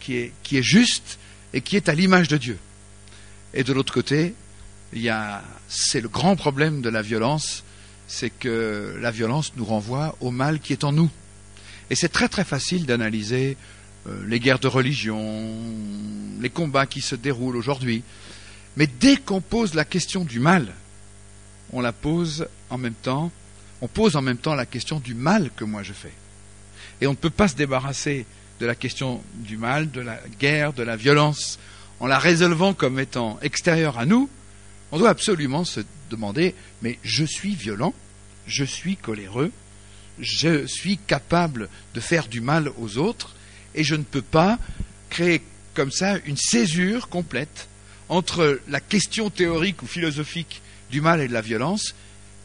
qui 0.00 0.16
est, 0.16 0.32
qui 0.42 0.56
est 0.56 0.62
juste 0.62 1.18
et 1.52 1.60
qui 1.60 1.76
est 1.76 1.88
à 1.88 1.94
l'image 1.94 2.28
de 2.28 2.36
Dieu. 2.36 2.58
Et 3.54 3.64
de 3.64 3.72
l'autre 3.72 3.92
côté, 3.92 4.34
c'est 5.68 6.00
le 6.00 6.08
grand 6.08 6.36
problème 6.36 6.80
de 6.82 6.88
la 6.88 7.02
violence, 7.02 7.64
c'est 8.06 8.30
que 8.30 8.96
la 9.00 9.10
violence 9.10 9.52
nous 9.56 9.64
renvoie 9.64 10.16
au 10.20 10.30
mal 10.30 10.60
qui 10.60 10.72
est 10.72 10.84
en 10.84 10.92
nous. 10.92 11.10
Et 11.90 11.94
c'est 11.94 12.08
très 12.08 12.28
très 12.28 12.44
facile 12.44 12.86
d'analyser 12.86 13.56
euh, 14.06 14.24
les 14.26 14.40
guerres 14.40 14.58
de 14.58 14.68
religion, 14.68 15.54
les 16.40 16.50
combats 16.50 16.86
qui 16.86 17.00
se 17.00 17.14
déroulent 17.14 17.56
aujourd'hui. 17.56 18.02
Mais 18.76 18.86
dès 18.86 19.16
qu'on 19.16 19.40
pose 19.40 19.74
la 19.74 19.84
question 19.84 20.24
du 20.24 20.38
mal, 20.38 20.72
on 21.72 21.80
la 21.80 21.92
pose 21.92 22.48
en 22.70 22.78
même 22.78 22.94
temps, 22.94 23.32
on 23.80 23.88
pose 23.88 24.16
en 24.16 24.22
même 24.22 24.36
temps 24.36 24.54
la 24.54 24.66
question 24.66 25.00
du 25.00 25.14
mal 25.14 25.50
que 25.56 25.64
moi 25.64 25.82
je 25.82 25.92
fais. 25.92 26.12
Et 27.00 27.06
on 27.06 27.12
ne 27.12 27.16
peut 27.16 27.30
pas 27.30 27.48
se 27.48 27.56
débarrasser 27.56 28.26
de 28.60 28.66
la 28.66 28.74
question 28.74 29.22
du 29.34 29.56
mal, 29.56 29.90
de 29.90 30.00
la 30.00 30.18
guerre, 30.38 30.72
de 30.72 30.82
la 30.82 30.96
violence, 30.96 31.58
en 32.00 32.06
la 32.06 32.18
résolvant 32.18 32.74
comme 32.74 32.98
étant 32.98 33.38
extérieure 33.42 33.98
à 33.98 34.06
nous. 34.06 34.28
On 34.92 34.98
doit 34.98 35.10
absolument 35.10 35.64
se 35.64 35.80
demander, 36.10 36.54
mais 36.82 36.98
je 37.02 37.24
suis 37.24 37.54
violent, 37.54 37.94
je 38.46 38.64
suis 38.64 38.96
coléreux, 38.96 39.52
je 40.18 40.66
suis 40.66 40.98
capable 40.98 41.68
de 41.94 42.00
faire 42.00 42.28
du 42.28 42.40
mal 42.40 42.70
aux 42.78 42.98
autres, 42.98 43.34
et 43.74 43.84
je 43.84 43.94
ne 43.94 44.04
peux 44.04 44.22
pas 44.22 44.58
créer 45.10 45.42
comme 45.74 45.90
ça 45.90 46.16
une 46.24 46.36
césure 46.36 47.08
complète 47.08 47.68
entre 48.08 48.60
la 48.68 48.80
question 48.80 49.30
théorique 49.30 49.82
ou 49.82 49.86
philosophique 49.86 50.62
du 50.90 51.00
mal 51.00 51.20
et 51.20 51.28
de 51.28 51.32
la 51.32 51.40
violence 51.40 51.94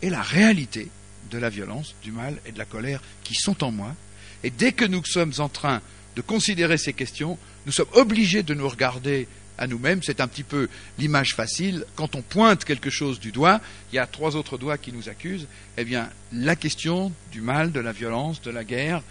et 0.02 0.10
la 0.10 0.22
réalité 0.22 0.90
de 1.30 1.38
la 1.38 1.50
violence, 1.50 1.96
du 2.04 2.12
mal 2.12 2.38
et 2.46 2.52
de 2.52 2.58
la 2.58 2.66
colère 2.66 3.02
qui 3.24 3.36
sont 3.36 3.64
en 3.64 3.72
moi 3.72 3.96
et 4.44 4.50
dès 4.50 4.72
que 4.72 4.86
nous 4.86 5.04
sommes 5.06 5.34
en 5.40 5.50
train 5.50 5.82
de 6.16 6.22
considérer 6.22 6.78
ces 6.78 6.94
questions, 6.94 7.38
nous 7.66 7.72
sommes 7.72 7.88
obligés 7.94 8.44
de 8.44 8.54
nous 8.54 8.68
regarder 8.68 9.28
à 9.58 9.68
nous-mêmes. 9.68 10.02
C'est 10.04 10.20
un 10.20 10.28
petit 10.28 10.44
peu 10.44 10.68
l'image 10.98 11.36
facile. 11.36 11.86
Quand 11.96 12.16
on 12.16 12.22
pointe 12.22 12.66
quelque 12.66 12.90
chose 12.90 13.20
du 13.20 13.32
doigt, 13.32 13.62
il 13.92 13.96
y 13.96 14.00
a 14.00 14.08
trois 14.08 14.36
autres 14.36 14.58
doigts 14.58 14.78
qui 14.78 14.92
nous 14.92 15.10
accusent. 15.10 15.48
Eh 15.78 15.86
bien, 15.86 16.10
la 16.34 16.56
question 16.56 17.12
du 17.32 17.42
mal, 17.42 17.72
de 17.72 17.80
la 17.80 17.92
violence, 17.92 18.42
de 18.42 18.52
la 18.52 18.64
guerre, 18.64 19.04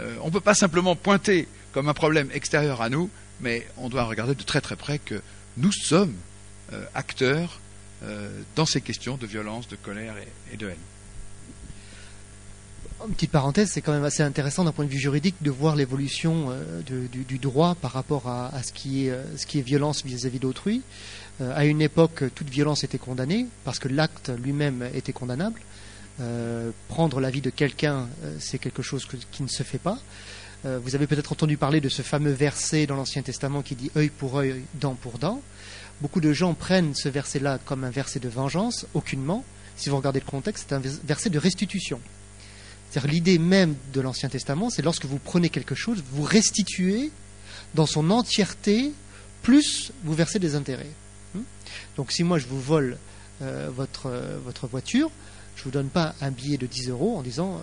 euh, 0.00 0.16
on 0.22 0.26
ne 0.26 0.32
peut 0.32 0.40
pas 0.40 0.54
simplement 0.54 0.96
pointer 0.96 1.46
comme 1.72 1.88
un 1.88 1.94
problème 1.94 2.30
extérieur 2.32 2.80
à 2.80 2.88
nous, 2.88 3.10
mais 3.40 3.66
on 3.76 3.88
doit 3.88 4.04
regarder 4.04 4.34
de 4.34 4.42
très 4.42 4.60
très 4.60 4.76
près 4.76 4.98
que 4.98 5.20
nous 5.56 5.72
sommes 5.72 6.14
euh, 6.72 6.84
acteurs 6.94 7.60
euh, 8.02 8.30
dans 8.56 8.66
ces 8.66 8.80
questions 8.80 9.16
de 9.16 9.26
violence, 9.26 9.68
de 9.68 9.76
colère 9.76 10.14
et 10.52 10.56
de 10.56 10.68
haine. 10.68 10.76
Petite 13.06 13.30
parenthèse, 13.30 13.70
c'est 13.70 13.80
quand 13.80 13.92
même 13.92 14.04
assez 14.04 14.24
intéressant 14.24 14.64
d'un 14.64 14.72
point 14.72 14.84
de 14.84 14.90
vue 14.90 14.98
juridique 14.98 15.36
de 15.40 15.50
voir 15.52 15.76
l'évolution 15.76 16.50
euh, 16.50 16.82
du, 16.82 17.38
droit 17.38 17.76
par 17.76 17.92
rapport 17.92 18.28
à, 18.28 18.60
ce, 18.64 18.72
qui 18.72 19.06
est, 19.06 19.10
euh, 19.10 19.22
ce 19.36 19.46
qui 19.46 19.60
est 19.60 19.62
violence 19.62 20.04
vis-à-vis 20.04 20.40
d'autrui. 20.40 20.82
Euh, 21.40 21.52
à 21.54 21.64
une 21.64 21.80
époque, 21.80 22.24
toute 22.34 22.50
violence 22.50 22.82
était 22.82 22.98
condamnée 22.98 23.46
parce 23.64 23.78
que 23.78 23.86
l'acte 23.86 24.32
lui-même 24.42 24.88
était 24.94 25.12
condamnable. 25.12 25.60
prendre 26.88 27.20
la 27.20 27.30
vie 27.30 27.40
de 27.40 27.50
quelqu'un, 27.50 28.08
c'est 28.40 28.58
quelque 28.58 28.82
chose 28.82 29.06
qui 29.30 29.42
ne 29.44 29.48
se 29.48 29.62
fait 29.62 29.78
pas. 29.78 29.98
vous 30.64 30.96
avez 30.96 31.06
peut-être 31.06 31.30
entendu 31.30 31.56
parler 31.56 31.80
de 31.80 31.88
ce 31.88 32.02
fameux 32.02 32.32
verset 32.32 32.86
dans 32.86 32.96
l'Ancien 32.96 33.22
Testament 33.22 33.62
qui 33.62 33.76
dit 33.76 33.92
œil 33.94 34.10
pour 34.10 34.38
œil, 34.38 34.64
dent 34.74 34.96
pour 35.00 35.18
dent. 35.18 35.40
Beaucoup 36.00 36.20
de 36.20 36.32
gens 36.32 36.54
prennent 36.54 36.96
ce 36.96 37.08
verset-là 37.08 37.60
comme 37.64 37.84
un 37.84 37.90
verset 37.90 38.18
de 38.18 38.28
vengeance, 38.28 38.86
aucunement. 38.94 39.44
Si 39.76 39.88
vous 39.88 39.96
regardez 39.96 40.18
le 40.18 40.28
contexte, 40.28 40.66
c'est 40.68 40.74
un 40.74 40.82
verset 41.04 41.30
de 41.30 41.38
restitution. 41.38 42.00
C'est-à-dire 42.90 43.10
l'idée 43.10 43.38
même 43.38 43.74
de 43.92 44.00
l'Ancien 44.00 44.28
Testament, 44.28 44.70
c'est 44.70 44.82
lorsque 44.82 45.04
vous 45.04 45.18
prenez 45.18 45.50
quelque 45.50 45.74
chose, 45.74 46.02
vous 46.12 46.22
restituez 46.22 47.10
dans 47.74 47.86
son 47.86 48.10
entièreté, 48.10 48.92
plus 49.42 49.92
vous 50.04 50.14
versez 50.14 50.38
des 50.38 50.54
intérêts. 50.54 50.90
Hmm 51.34 51.42
Donc 51.96 52.12
si 52.12 52.24
moi 52.24 52.38
je 52.38 52.46
vous 52.46 52.60
vole 52.60 52.98
euh, 53.42 53.68
votre, 53.70 54.06
euh, 54.06 54.38
votre 54.42 54.66
voiture, 54.66 55.10
je 55.56 55.62
ne 55.62 55.64
vous 55.64 55.70
donne 55.70 55.88
pas 55.88 56.14
un 56.20 56.30
billet 56.30 56.56
de 56.56 56.66
10 56.66 56.88
euros 56.88 57.16
en 57.18 57.22
disant 57.22 57.56
euh, 57.56 57.60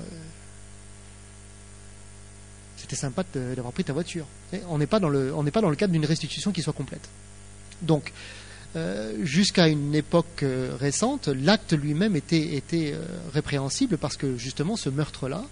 c'était 2.77 2.95
sympa 2.95 3.23
d'avoir 3.33 3.73
pris 3.73 3.83
ta 3.83 3.93
voiture. 3.93 4.27
on 4.67 4.77
n'est 4.77 4.85
pas, 4.85 4.99
dans 4.99 5.09
le, 5.09 5.33
pas 5.51 5.61
dans 5.61 5.69
le 5.69 5.75
cadre 5.75 5.93
d'une 5.93 6.05
restitution 6.05 6.51
qui 6.51 6.61
soit 6.61 6.73
complète. 6.73 7.09
Donc 7.81 8.13
euh, 8.75 9.13
jusqu'à 9.23 9.69
une 9.69 9.95
époque 9.95 10.43
euh, 10.43 10.75
récente, 10.77 11.29
l'acte 11.29 11.71
lui-même 11.71 12.17
était, 12.17 12.61
euh, 12.73 13.05
répréhensible 13.33 13.97
parce 13.97 14.17
que 14.17 14.37
justement 14.37 14.75
ce 14.75 14.89
meurtre-là, 14.89 15.45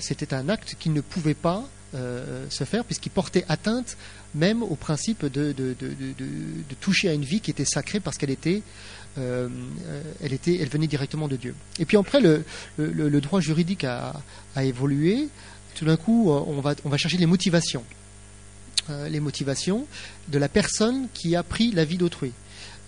c'était 0.00 0.32
un 0.34 0.48
acte 0.48 0.76
qui 0.78 0.88
ne 0.90 1.00
pouvait 1.00 1.34
pas 1.34 1.68
se 1.92 2.62
faire 2.62 2.84
puisqu'il 2.84 3.10
portait 3.10 3.44
atteinte 3.48 3.96
même 4.36 4.62
au 4.62 4.76
principe 4.76 5.26
de, 5.26 5.52
toucher 6.80 7.08
à 7.08 7.14
une 7.14 7.24
vie 7.24 7.40
qui 7.40 7.50
était 7.50 7.64
sacrée 7.64 7.98
parce 7.98 8.16
qu'elle 8.16 8.30
était, 8.30 8.62
elle 9.16 10.32
était, 10.32 10.58
elle 10.60 10.68
venait 10.68 10.86
directement 10.86 11.26
de 11.26 11.34
Dieu. 11.34 11.56
Et 11.80 11.86
puis 11.86 11.96
après, 11.96 12.20
le, 12.20 13.20
droit 13.20 13.40
juridique 13.40 13.82
a, 13.82 14.14
évolué. 14.62 15.26
Tout 15.74 15.84
d'un 15.84 15.96
coup, 15.96 16.30
on 16.30 16.60
va, 16.60 16.76
on 16.84 16.88
va 16.88 16.96
chercher 16.96 17.16
les 17.16 17.26
motivations. 17.26 17.82
les 18.88 19.18
motivations 19.18 19.88
de 20.28 20.38
la 20.38 20.48
personne 20.48 21.08
qui 21.12 21.34
a 21.34 21.42
pris 21.42 21.72
la 21.72 21.84
vie 21.84 21.98
d'autrui. 21.98 22.30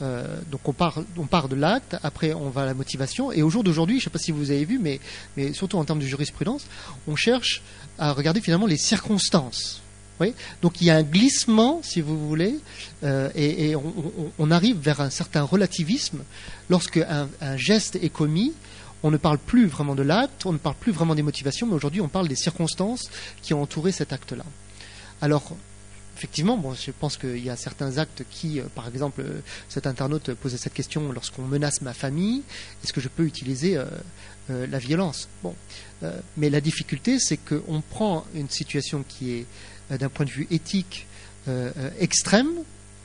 Euh, 0.01 0.41
donc 0.51 0.69
on 0.69 0.73
part, 0.73 1.01
on 1.17 1.49
de 1.49 1.55
l'acte, 1.55 1.97
après 2.03 2.33
on 2.33 2.51
va 2.51 2.63
à 2.63 2.67
la 2.67 2.75
motivation, 2.75 3.31
et 3.31 3.43
au 3.43 3.51
jour 3.51 3.63
d'aujourd'hui, 3.63 4.01
je 4.01 4.03
ne 4.03 4.05
sais 4.05 4.11
pas 4.11 4.19
si 4.19 4.33
vous 4.33 4.51
avez 4.51 4.65
vu, 4.65 4.79
mais, 4.79 5.01
mais 5.37 5.53
surtout 5.53 5.79
en 5.79 5.85
termes 5.85 6.01
de 6.01 6.07
jurisprudence, 6.07 6.67
on 7.07 7.17
cherche 7.17 7.63
à 7.99 8.13
regarder 8.13 8.41
finalement 8.41 8.67
les 8.67 8.77
circonstances. 8.77 9.81
Oui 10.21 10.35
donc 10.61 10.81
il 10.81 10.87
y 10.87 10.91
a 10.91 10.97
un 10.97 11.03
glissement, 11.03 11.81
si 11.83 12.01
vous 12.01 12.29
voulez, 12.29 12.57
euh, 13.03 13.31
et, 13.35 13.75
on, 14.39 14.51
arrive 14.51 14.77
vers 14.79 15.01
un 15.01 15.11
certain 15.11 15.43
relativisme 15.43 16.23
lorsque 16.69 16.99
un, 16.99 17.29
un 17.41 17.57
geste 17.57 17.97
est 17.97 18.11
commis. 18.11 18.53
On 19.05 19.11
ne 19.11 19.17
parle 19.17 19.39
plus 19.39 19.67
vraiment 19.67 19.97
de 19.97 20.03
l'acte, 20.03 20.47
on 20.47 20.53
ne 20.53 20.59
parle 20.59 20.77
plus 20.77 20.93
vraiment 20.93 21.17
des 21.17 21.23
motivations, 21.23 21.67
mais 21.67 21.75
aujourd'hui 21.75 22.01
on 22.01 22.09
parle 22.09 22.29
des 22.29 22.37
circonstances 22.37 23.11
qui 23.43 23.53
ont 23.53 23.63
entouré 23.63 23.91
cet 23.91 24.13
acte-là. 24.13 24.45
Alors, 25.21 25.57
effectivement, 26.23 26.57
bon, 26.57 26.73
je 26.73 26.93
pense 26.93 27.17
qu'il 27.17 27.45
y 27.45 27.51
a 27.51 27.57
certains 27.57 27.99
actes 27.99 28.23
qui, 28.31 28.61
euh, 28.61 28.65
par 28.77 28.87
exemple, 28.87 29.23
euh, 29.23 29.41
cet 29.69 29.89
internaute 29.89 30.35
posait 30.35 30.57
cette 30.57 30.73
question 30.73 31.11
lorsqu'on 31.11 31.43
menace 31.43 31.83
ma 31.83 31.95
famille, 31.95 32.43
est-ce 32.85 32.93
que 32.93 33.01
je 33.01 33.09
peux 33.09 33.25
utiliser 33.25 33.77
euh, 33.77 33.87
la 34.49 34.79
violence? 34.79 35.29
Bon, 35.43 35.55
mais 36.37 36.49
la 36.49 36.61
difficulté, 36.61 37.19
c'est 37.19 37.39
qu'on 37.39 37.81
prend 37.81 38.25
une 38.35 38.49
situation 38.49 39.05
qui 39.09 39.33
est, 39.33 39.47
d'un 39.91 40.09
point 40.09 40.27
de 40.27 40.31
vue 40.31 40.47
éthique, 40.51 41.07
extrême, 41.99 42.51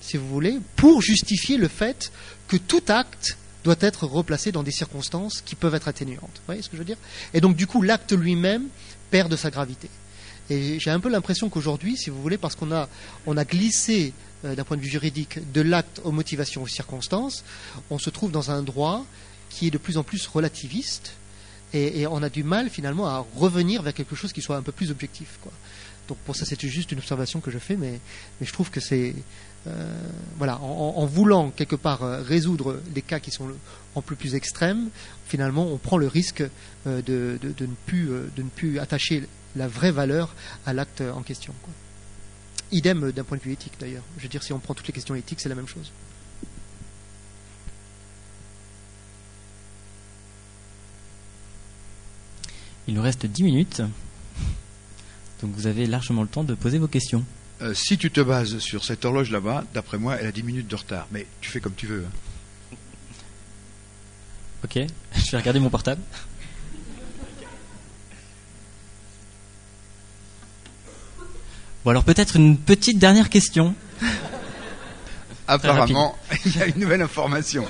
si 0.02 0.18
vous 0.18 0.28
voulez, 0.28 0.60
pour 0.76 1.02
justifier 1.02 1.58
le 1.58 1.68
fait 1.68 2.12
que 2.48 2.58
tout 2.58 2.84
acte 2.88 3.38
doit 3.64 3.76
être 3.82 4.06
replacé 4.08 4.52
dans 4.52 4.64
des 4.64 4.72
circonstances 4.72 5.42
qui 5.42 5.56
peuvent 5.56 5.76
être 5.76 5.88
atténuantes. 5.88 6.24
Vous 6.24 6.48
voyez 6.48 6.62
ce 6.64 6.70
que 6.70 6.76
je 6.76 6.82
veux 6.82 6.86
dire? 6.86 6.98
Et 7.34 7.42
donc, 7.42 7.56
du 7.56 7.68
coup, 7.68 7.82
l'acte 7.84 8.14
lui-même 8.14 8.68
perd 9.12 9.32
de 9.32 9.36
sa 9.36 9.52
gravité. 9.52 9.90
Et 10.50 10.80
j'ai 10.80 10.92
un 10.92 11.00
peu 11.00 11.10
l'impression 11.10 11.50
qu'aujourd'hui, 11.50 11.98
si 11.98 12.10
vous 12.10 12.22
voulez, 12.22 12.38
parce 12.38 12.56
qu'on 12.56 12.72
a, 12.72 12.88
on 13.26 13.36
a 13.38 13.44
glissé 13.44 14.14
euh, 14.46 14.56
d'un 14.56 14.64
point 14.64 14.78
de 14.78 14.82
vue 14.82 14.90
juridique 14.90 15.40
de 15.52 15.62
l'acte 15.62 16.00
aux 16.04 16.12
motivations, 16.12 16.64
aux 16.64 16.68
circonstances, 16.68 17.44
on 17.90 18.00
se 18.00 18.10
trouve 18.10 18.32
dans 18.32 18.52
un 18.52 18.64
droit 18.64 19.06
qui 19.50 19.68
est 19.68 19.72
de 19.72 19.78
plus 19.78 19.98
en 19.98 20.04
plus 20.04 20.28
relativiste 20.28 21.14
et, 21.74 22.08
on 22.08 22.24
a 22.24 22.30
du 22.30 22.44
mal 22.44 22.70
finalement 22.70 23.08
à 23.08 23.26
revenir 23.36 23.82
vers 23.82 23.94
quelque 23.94 24.16
chose 24.16 24.32
qui 24.32 24.42
soit 24.42 24.56
un 24.56 24.62
peu 24.62 24.72
plus 24.72 24.90
objectif. 24.90 25.38
Donc 26.08 26.18
pour 26.20 26.36
ça, 26.36 26.46
c'est 26.46 26.66
juste 26.66 26.94
une 26.94 27.00
observation 27.00 27.42
que 27.42 27.52
je 27.52 27.58
fais, 27.58 27.76
mais, 27.76 28.00
mais 28.40 28.48
je 28.48 28.54
trouve 28.54 28.70
que 28.70 28.80
c'est 28.80 29.14
euh, 29.68 29.94
voilà, 30.38 30.62
en, 30.62 31.06
voulant 31.06 31.50
quelque 31.50 31.76
part 31.76 32.04
euh, 32.04 32.22
résoudre 32.22 32.80
les 32.96 33.02
cas 33.02 33.20
qui 33.20 33.32
sont 33.32 33.50
en 33.96 34.02
plus 34.02 34.34
extrêmes, 34.34 34.90
finalement, 35.26 35.68
on 35.68 35.78
prend 35.78 35.98
le 35.98 36.08
risque 36.08 36.44
de, 36.86 37.02
de, 37.02 37.38
de, 37.42 37.66
ne 37.66 37.74
plus, 37.86 38.06
de 38.06 38.44
ne 38.44 38.50
plus 38.50 38.80
attacher 38.80 39.28
la 39.58 39.68
vraie 39.68 39.92
valeur 39.92 40.34
à 40.66 40.74
l'acte 40.74 41.02
en 41.02 41.22
question. 41.22 41.54
Quoi. 41.62 41.74
Idem 42.72 43.12
d'un 43.12 43.24
point 43.24 43.38
de 43.38 43.44
vue 43.44 43.54
éthique 43.54 43.74
d'ailleurs. 43.80 44.04
Je 44.18 44.24
veux 44.24 44.30
dire, 44.30 44.44
si 44.44 44.54
on 44.54 44.60
prend 44.60 44.74
toutes 44.74 44.88
les 44.88 44.94
questions 44.94 45.16
éthiques, 45.16 45.40
c'est 45.40 45.50
la 45.50 45.56
même 45.56 45.68
chose. 45.68 45.92
Il 52.88 52.94
nous 52.94 53.02
reste 53.02 53.26
10 53.26 53.44
minutes. 53.44 53.82
Donc 55.42 55.52
vous 55.54 55.68
avez 55.68 55.86
largement 55.86 56.22
le 56.22 56.28
temps 56.28 56.44
de 56.44 56.56
poser 56.56 56.78
vos 56.78 56.88
questions. 56.88 57.24
Euh, 57.62 57.74
si 57.74 57.98
tu 57.98 58.12
te 58.12 58.22
bases 58.22 58.60
sur 58.60 58.84
cette 58.86 59.04
horloge 59.04 59.32
là-bas, 59.32 59.66
d'après 59.74 59.98
moi, 59.98 60.16
elle 60.20 60.28
a 60.28 60.32
10 60.32 60.44
minutes 60.44 60.68
de 60.68 60.76
retard. 60.76 61.08
Mais 61.12 61.26
tu 61.42 61.50
fais 61.50 61.60
comme 61.60 61.74
tu 61.74 61.88
veux. 61.88 62.06
Hein. 62.06 62.76
Ok, 64.64 64.80
je 65.16 65.32
vais 65.32 65.38
regarder 65.38 65.60
mon 65.60 65.70
portable. 65.70 66.02
Bon 71.88 71.92
alors 71.92 72.04
peut-être 72.04 72.36
une 72.36 72.58
petite 72.58 73.00
dernière 73.00 73.30
question. 73.30 73.74
Apparemment, 75.48 76.18
il 76.46 76.58
y 76.58 76.62
a 76.62 76.66
une 76.66 76.82
nouvelle 76.82 77.02
information. 77.02 77.64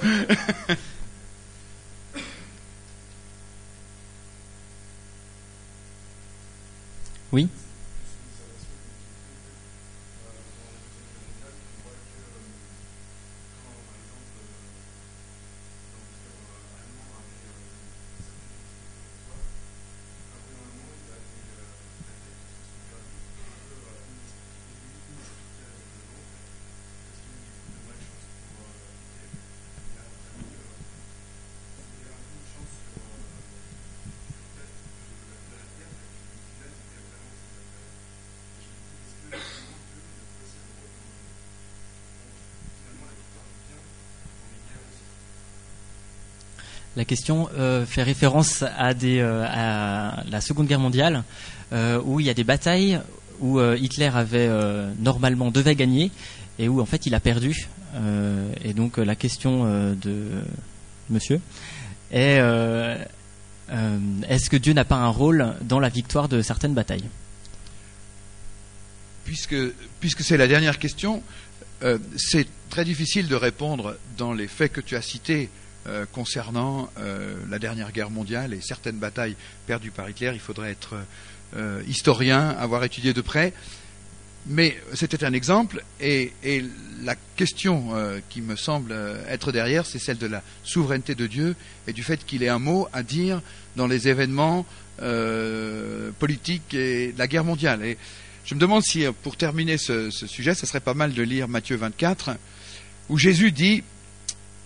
oui 7.32 7.48
La 46.98 47.06
question 47.06 47.48
euh, 47.56 47.86
fait 47.86 48.02
référence 48.02 48.64
euh, 48.64 49.46
à, 49.48 50.24
la 50.28 50.42
Seconde 50.42 50.66
Guerre 50.66 50.80
mondiale, 50.80 51.24
euh, 51.72 52.02
où 52.04 52.20
il 52.20 52.26
y 52.26 52.30
a 52.32 52.34
des 52.34 52.44
batailles 52.44 53.00
où 53.40 53.62
Hitler 53.62 54.10
avait 54.12 54.50
normalement 54.98 55.52
devait 55.52 55.76
gagner 55.76 56.10
et 56.58 56.68
où 56.68 56.82
en 56.82 56.88
fait 56.88 57.06
il 57.06 57.14
a 57.14 57.20
perdu. 57.20 57.68
et 58.64 58.74
donc 58.74 58.98
la 58.98 59.16
question 59.16 59.94
de 59.94 60.42
Monsieur 61.12 61.40
est 62.12 62.40
est-ce 64.28 64.50
que 64.50 64.58
Dieu 64.58 64.74
n'a 64.74 64.86
pas 64.86 64.96
un 64.96 65.10
rôle 65.10 65.54
dans 65.62 65.80
la 65.80 65.90
victoire 65.90 66.30
de 66.30 66.42
certaines 66.42 66.74
batailles? 66.74 67.08
Puisque, 69.24 69.56
puisque 70.00 70.24
c'est 70.24 70.38
la 70.38 70.48
dernière 70.48 70.80
question, 70.80 71.22
c'est 72.16 72.48
très 72.72 72.86
difficile 72.86 73.28
de 73.28 73.36
répondre 73.36 73.98
dans 74.18 74.34
les 74.34 74.48
faits 74.48 74.74
que 74.74 74.82
tu 74.82 74.96
as 74.96 75.04
cités 75.04 75.52
euh, 75.88 76.06
concernant 76.12 76.90
euh, 77.00 77.38
la 77.50 77.60
dernière 77.60 77.94
guerre 77.94 78.10
mondiale 78.10 78.54
et 78.54 78.60
certaines 78.60 78.98
batailles 78.98 79.38
perdues 79.68 79.92
par 79.92 80.10
Hitler. 80.10 80.32
Il 80.34 80.40
faudrait 80.42 80.72
être 80.72 80.96
euh, 81.56 81.82
historien, 81.88 82.50
avoir 82.60 82.84
étudié 82.84 83.14
de 83.14 83.22
près. 83.22 83.54
Mais 84.48 84.78
c'était 84.94 85.24
un 85.24 85.32
exemple, 85.32 85.84
et, 86.02 86.34
la 87.04 87.16
question 87.36 87.94
qui 88.30 88.42
me 88.42 88.56
semble 88.56 88.96
être 89.28 89.52
derrière, 89.52 89.86
c'est 89.86 90.00
celle 90.00 90.18
de 90.18 90.28
la 90.28 90.42
souveraineté 90.64 91.16
de 91.16 91.28
Dieu 91.28 91.56
et 91.86 91.92
du 91.92 92.02
fait 92.02 92.26
qu'il 92.26 92.44
ait 92.44 92.50
un 92.50 92.60
mot 92.60 92.88
à 92.94 93.04
dire 93.04 93.42
dans 93.76 93.88
les 93.88 94.08
événements 94.08 94.66
politiques 96.18 96.74
et 96.74 97.12
de 97.12 97.20
la 97.20 97.28
guerre 97.28 97.44
mondiale. 97.44 97.84
Et 97.84 97.98
je 98.46 98.56
me 98.56 98.60
demande 98.60 98.84
si, 98.84 99.06
pour 99.22 99.36
terminer 99.36 99.78
ce, 99.78 100.12
ce 100.12 100.28
sujet, 100.28 100.56
ce 100.56 100.66
serait 100.66 100.80
pas 100.80 100.94
mal 100.94 101.14
de 101.14 101.24
lire 101.24 101.50
Matthieu 101.50 101.76
24, 101.76 102.38
où 103.10 103.18
Jésus 103.18 103.52
dit 103.52 103.84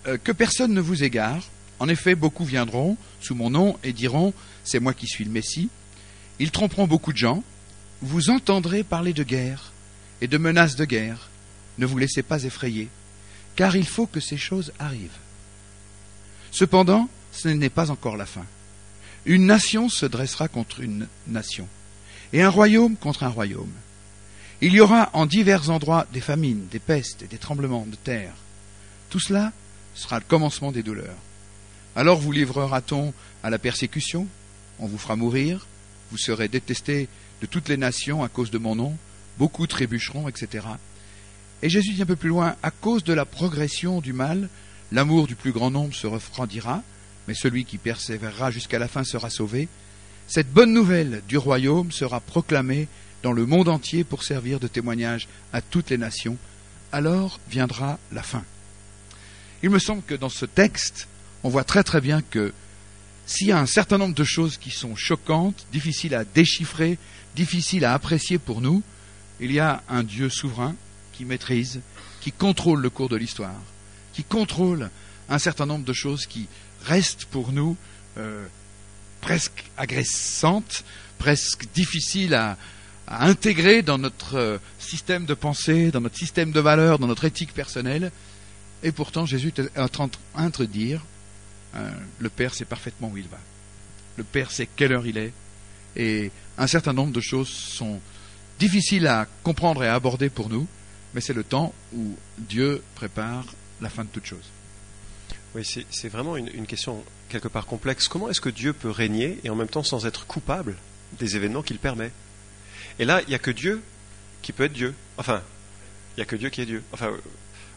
euh, 0.08 0.18
que 0.18 0.32
personne 0.32 0.74
ne 0.74 0.82
vous 0.82 1.04
égare. 1.04 1.44
En 1.80 1.90
effet, 1.90 2.16
beaucoup 2.16 2.46
viendront 2.46 2.98
sous 3.20 3.36
mon 3.36 3.50
nom 3.50 3.78
et 3.84 3.94
diront 3.94 4.34
C'est 4.64 4.80
moi 4.80 4.94
qui 4.94 5.08
suis 5.08 5.26
le 5.26 5.32
Messie. 5.32 5.70
Ils 6.40 6.52
tromperont 6.52 6.88
beaucoup 6.88 7.14
de 7.14 7.18
gens. 7.18 7.44
Vous 8.02 8.30
entendrez 8.30 8.84
parler 8.84 9.14
de 9.14 9.24
guerre 9.24 9.72
et 10.22 10.28
de 10.28 10.38
menaces 10.38 10.76
de 10.76 10.86
guerre. 10.86 11.30
Ne 11.78 11.86
vous 11.86 11.98
laissez 11.98 12.24
pas 12.24 12.44
effrayer, 12.44 12.90
car 13.56 13.76
il 13.76 13.88
faut 13.88 14.08
que 14.08 14.20
ces 14.20 14.38
choses 14.38 14.72
arrivent. 14.80 15.10
Cependant, 16.52 17.10
ce 17.32 17.48
n'est 17.48 17.70
pas 17.70 17.92
encore 17.92 18.18
la 18.18 18.26
fin. 18.26 18.46
Une 19.26 19.46
nation 19.46 19.88
se 19.88 20.06
dressera 20.06 20.48
contre 20.48 20.82
une 20.82 21.08
nation, 21.28 21.68
et 22.34 22.42
un 22.42 22.50
royaume 22.50 22.96
contre 22.98 23.24
un 23.24 23.30
royaume. 23.30 23.72
Il 24.62 24.74
y 24.74 24.80
aura 24.80 25.10
en 25.14 25.26
divers 25.26 25.70
endroits 25.70 26.08
des 26.12 26.22
famines, 26.22 26.68
des 26.68 26.80
pestes 26.80 27.24
et 27.24 27.28
des 27.28 27.38
tremblements 27.38 27.86
de 27.88 27.96
terre. 27.96 28.34
Tout 29.10 29.20
cela 29.20 29.52
sera 29.94 30.20
le 30.20 30.26
commencement 30.28 30.72
des 30.72 30.84
douleurs. 30.84 31.18
Alors 31.96 32.20
vous 32.20 32.32
livrera-t-on 32.32 33.14
à 33.44 33.50
la 33.50 33.60
persécution, 33.60 34.28
on 34.80 34.88
vous 34.88 34.98
fera 34.98 35.16
mourir, 35.16 35.68
vous 36.12 36.18
serez 36.18 36.48
détestés 36.48 37.08
de 37.42 37.46
toutes 37.46 37.70
les 37.70 37.78
nations 37.78 38.24
à 38.24 38.30
cause 38.30 38.52
de 38.52 38.58
mon 38.58 38.76
nom, 38.76 38.96
beaucoup 39.38 39.68
trébucheront, 39.68 40.28
etc. 40.28 40.66
Et 41.62 41.70
Jésus 41.70 41.94
dit 41.94 42.02
un 42.02 42.06
peu 42.06 42.16
plus 42.16 42.30
loin, 42.30 42.56
à 42.64 42.72
cause 42.72 43.04
de 43.04 43.14
la 43.14 43.26
progression 43.26 44.02
du 44.02 44.14
mal, 44.14 44.50
l'amour 44.92 45.28
du 45.28 45.36
plus 45.36 45.52
grand 45.52 45.72
nombre 45.72 45.94
se 45.94 46.08
refroidira, 46.08 46.84
mais 47.28 47.34
celui 47.34 47.66
qui 47.66 47.78
persévérera 47.78 48.52
jusqu'à 48.52 48.80
la 48.80 48.88
fin 48.88 49.04
sera 49.04 49.30
sauvé. 49.30 49.68
Cette 50.28 50.52
bonne 50.52 50.74
nouvelle 50.74 51.22
du 51.28 51.38
royaume 51.38 51.92
sera 51.92 52.20
proclamée 52.20 52.88
dans 53.22 53.34
le 53.34 53.46
monde 53.46 53.70
entier 53.70 54.04
pour 54.04 54.24
servir 54.24 54.60
de 54.60 54.68
témoignage 54.68 55.28
à 55.54 55.62
toutes 55.62 55.90
les 55.90 55.98
nations. 55.98 56.38
Alors 56.92 57.40
viendra 57.50 58.00
la 58.12 58.24
fin. 58.24 58.44
Il 59.64 59.70
me 59.70 59.80
semble 59.80 60.02
que 60.04 60.16
dans 60.16 60.30
ce 60.30 60.46
texte, 60.46 61.08
on 61.44 61.50
voit 61.50 61.64
très 61.64 61.84
très 61.84 62.02
bien 62.02 62.22
que 62.22 62.54
s'il 63.26 63.48
y 63.48 63.52
a 63.52 63.60
un 63.60 63.66
certain 63.66 63.98
nombre 63.98 64.16
de 64.16 64.24
choses 64.24 64.58
qui 64.58 64.72
sont 64.72 64.96
choquantes, 64.96 65.66
difficiles 65.72 66.16
à 66.16 66.26
déchiffrer, 66.26 66.98
difficiles 67.36 67.86
à 67.86 67.94
apprécier 67.94 68.40
pour 68.40 68.62
nous, 68.62 68.84
il 69.40 69.52
y 69.52 69.60
a 69.60 69.84
un 69.90 70.04
Dieu 70.04 70.30
souverain 70.30 70.76
qui 71.14 71.26
maîtrise, 71.26 71.82
qui 72.20 72.32
contrôle 72.32 72.82
le 72.82 72.90
cours 72.90 73.10
de 73.10 73.16
l'histoire, 73.16 73.62
qui 74.14 74.24
contrôle 74.24 74.90
un 75.30 75.40
certain 75.40 75.66
nombre 75.66 75.86
de 75.86 75.94
choses 75.94 76.26
qui 76.26 76.48
restent 76.84 77.26
pour 77.26 77.52
nous 77.52 77.78
euh, 78.18 78.46
presque 79.22 79.64
agressantes, 79.78 80.84
presque 81.18 81.68
difficiles 81.74 82.34
à, 82.34 82.58
intégrer 83.08 83.82
dans 83.82 83.98
notre 83.98 84.36
euh, 84.36 84.58
système 84.80 85.26
de 85.26 85.34
pensée, 85.34 85.92
dans 85.92 86.00
notre 86.00 86.18
système 86.18 86.52
de 86.52 86.60
valeurs, 86.60 86.98
dans 86.98 87.08
notre 87.08 87.26
éthique 87.26 87.54
personnelle. 87.54 88.12
Et 88.84 88.92
pourtant, 88.92 89.26
Jésus 89.26 89.54
est 89.58 89.80
en 89.80 89.88
train 89.88 90.10
dire, 90.66 91.02
euh, 91.76 91.90
le 92.20 92.30
Père 92.30 92.54
sait 92.54 92.66
parfaitement 92.66 93.10
où 93.10 93.18
il 93.18 93.28
va. 93.28 93.40
Le 94.18 94.24
Père 94.24 94.52
sait 94.52 94.68
quelle 94.76 94.94
heure 94.94 95.06
il 95.06 95.18
est. 95.18 95.34
Et 95.96 96.32
un 96.58 96.68
certain 96.68 96.94
nombre 96.94 97.12
de 97.12 97.22
choses 97.22 97.50
sont 97.50 98.00
difficiles 98.60 99.08
à 99.08 99.28
comprendre 99.44 99.84
et 99.84 99.88
à 99.88 99.96
aborder 99.96 100.30
pour 100.30 100.50
nous, 100.50 100.68
mais 101.14 101.22
c'est 101.22 101.34
le 101.34 101.44
temps 101.44 101.74
où 101.94 102.16
Dieu 102.38 102.84
prépare 102.96 103.46
la 103.82 103.90
fin 103.90 104.04
de 104.04 104.10
toute 104.10 104.26
chose. 104.26 104.52
Oui, 105.54 105.66
c'est 105.66 106.10
vraiment 106.10 106.38
une, 106.38 106.48
une, 106.54 106.66
question 106.66 107.04
quelque 107.28 107.50
part 107.50 107.66
complexe. 107.66 108.08
Comment 108.08 108.30
est-ce 108.30 108.40
que 108.40 108.50
Dieu 108.50 108.72
peut 108.72 108.90
régner 108.90 109.40
et 109.44 109.50
en 109.50 109.56
même 109.56 109.68
temps 109.68 109.84
sans 109.84 110.06
être 110.06 110.26
coupable 110.26 110.78
des 111.20 111.36
événements 111.36 111.62
qu'il 111.62 111.78
permet? 111.78 112.12
Et 113.00 113.06
là, 113.06 113.22
il 113.24 113.28
n'y 113.28 113.36
a 113.36 113.40
que 113.40 113.52
Dieu 113.52 113.82
qui 114.42 114.54
peut 114.54 114.64
être 114.64 114.74
Dieu. 114.74 114.94
Enfin, 115.18 115.42
il 116.16 116.20
n'y 116.20 116.24
a 116.24 116.26
que 116.26 116.36
Dieu 116.36 116.50
qui 116.50 116.62
est 116.62 116.66
Dieu. 116.66 116.84
Enfin, 116.94 117.12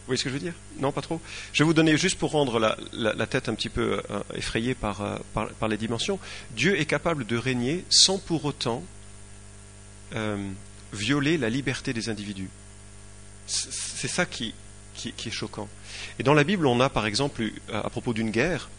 vous 0.05 0.09
voyez 0.09 0.19
ce 0.19 0.23
que 0.23 0.29
je 0.29 0.35
veux 0.35 0.39
dire? 0.39 0.53
Non, 0.79 0.91
pas 0.91 1.01
trop? 1.01 1.19
Je 1.51 1.63
vais 1.63 1.65
vous 1.65 1.73
donner 1.73 1.97
juste 1.97 2.19
pour 2.19 2.29
rendre 2.29 2.59
la, 2.59 3.25
tête 3.25 3.49
un 3.49 3.55
petit 3.55 3.69
peu 3.69 4.03
euh, 4.11 4.19
effrayée 4.35 4.75
par, 4.75 5.01
euh, 5.01 5.17
par, 5.33 5.67
les 5.67 5.77
dimensions. 5.77 6.19
Dieu 6.51 6.79
est 6.79 6.85
capable 6.85 7.25
de 7.25 7.35
régner 7.35 7.83
sans 7.89 8.19
pour 8.19 8.45
autant 8.45 8.83
euh, 10.13 10.37
violer 10.93 11.39
la 11.39 11.49
liberté 11.49 11.91
des 11.91 12.07
individus. 12.07 12.51
C'est 13.47 14.07
ça 14.07 14.27
qui, 14.27 14.53
est 15.03 15.31
choquant. 15.31 15.67
Et 16.19 16.23
dans 16.23 16.35
la 16.35 16.43
Bible, 16.43 16.67
on 16.67 16.79
a 16.81 16.89
par 16.89 17.07
exemple, 17.07 17.43
à 17.73 17.89
propos 17.89 18.13
d'une 18.13 18.29
guerre, 18.29 18.69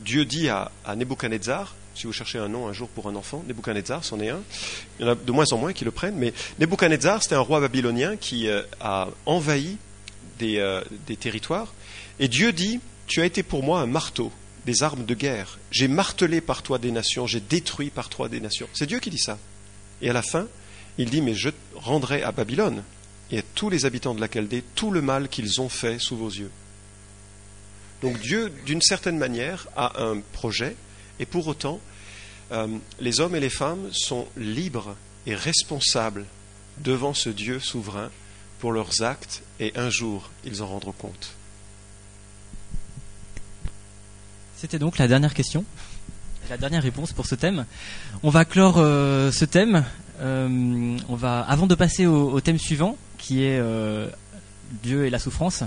Dieu 0.00 0.24
dit 0.24 0.48
à, 0.48 0.72
à 0.86 0.96
Nebuchadnezzar, 0.96 1.74
Si 1.94 2.06
vous 2.06 2.14
cherchez 2.14 2.38
un 2.38 2.48
nom 2.48 2.68
un 2.68 2.72
jour 2.72 2.88
pour 2.88 3.06
un 3.06 3.16
enfant, 3.16 3.44
Nebuchadnezzar, 3.46 4.02
c'en 4.02 4.18
est 4.20 4.30
un. 4.30 4.40
Il 4.98 5.04
y 5.04 5.08
en 5.08 5.12
a 5.12 5.14
de 5.14 5.32
moins 5.32 5.44
en 5.52 5.58
moins 5.58 5.74
qui 5.74 5.84
le 5.84 5.90
prennent, 5.90 6.16
mais 6.16 6.32
Nebuchadnezzar, 6.58 7.22
c'était 7.22 7.34
un 7.34 7.40
roi 7.40 7.60
babylonien 7.60 8.16
qui 8.16 8.48
a 8.80 9.08
envahi 9.26 9.76
des, 10.38 10.58
euh, 10.58 10.82
des 11.06 11.16
territoires. 11.16 11.72
Et 12.20 12.28
Dieu 12.28 12.52
dit, 12.52 12.80
tu 13.06 13.20
as 13.20 13.24
été 13.24 13.42
pour 13.42 13.62
moi 13.62 13.80
un 13.80 13.86
marteau, 13.86 14.32
des 14.66 14.82
armes 14.82 15.04
de 15.04 15.14
guerre. 15.14 15.58
J'ai 15.70 15.88
martelé 15.88 16.40
par 16.40 16.62
toi 16.62 16.78
des 16.78 16.90
nations, 16.90 17.26
j'ai 17.26 17.40
détruit 17.40 17.90
par 17.90 18.08
toi 18.08 18.28
des 18.28 18.40
nations. 18.40 18.68
C'est 18.72 18.86
Dieu 18.86 19.00
qui 19.00 19.10
dit 19.10 19.18
ça. 19.18 19.38
Et 20.02 20.10
à 20.10 20.12
la 20.12 20.22
fin, 20.22 20.46
il 20.98 21.10
dit, 21.10 21.22
mais 21.22 21.34
je 21.34 21.50
rendrai 21.74 22.22
à 22.22 22.32
Babylone 22.32 22.82
et 23.30 23.38
à 23.38 23.42
tous 23.54 23.70
les 23.70 23.84
habitants 23.84 24.14
de 24.14 24.20
la 24.20 24.28
Chaldée 24.28 24.64
tout 24.74 24.90
le 24.90 25.02
mal 25.02 25.28
qu'ils 25.28 25.60
ont 25.60 25.68
fait 25.68 25.98
sous 25.98 26.16
vos 26.16 26.28
yeux. 26.30 26.50
Donc 28.02 28.18
Dieu, 28.20 28.52
d'une 28.64 28.82
certaine 28.82 29.18
manière, 29.18 29.68
a 29.76 30.02
un 30.02 30.20
projet, 30.20 30.76
et 31.18 31.26
pour 31.26 31.46
autant, 31.48 31.80
euh, 32.52 32.68
les 33.00 33.20
hommes 33.20 33.34
et 33.34 33.40
les 33.40 33.50
femmes 33.50 33.88
sont 33.92 34.26
libres 34.36 34.96
et 35.26 35.34
responsables 35.34 36.24
devant 36.78 37.12
ce 37.12 37.28
Dieu 37.28 37.58
souverain 37.58 38.10
pour 38.58 38.72
leurs 38.72 39.02
actes, 39.02 39.42
et 39.60 39.72
un 39.76 39.90
jour, 39.90 40.30
ils 40.44 40.62
en 40.62 40.66
rendront 40.66 40.92
compte. 40.92 41.34
C'était 44.56 44.78
donc 44.78 44.98
la 44.98 45.06
dernière 45.06 45.34
question, 45.34 45.64
la 46.50 46.56
dernière 46.56 46.82
réponse 46.82 47.12
pour 47.12 47.26
ce 47.26 47.34
thème. 47.34 47.66
On 48.22 48.30
va 48.30 48.44
clore 48.44 48.78
euh, 48.78 49.30
ce 49.30 49.44
thème. 49.44 49.84
Euh, 50.20 50.96
on 51.08 51.14
va, 51.14 51.40
avant 51.40 51.66
de 51.66 51.74
passer 51.74 52.06
au, 52.06 52.40
thème 52.40 52.58
suivant, 52.58 52.96
qui 53.18 53.44
est 53.44 53.58
euh, 53.58 54.08
Dieu 54.82 55.06
et 55.06 55.10
la 55.10 55.18
souffrance, 55.18 55.62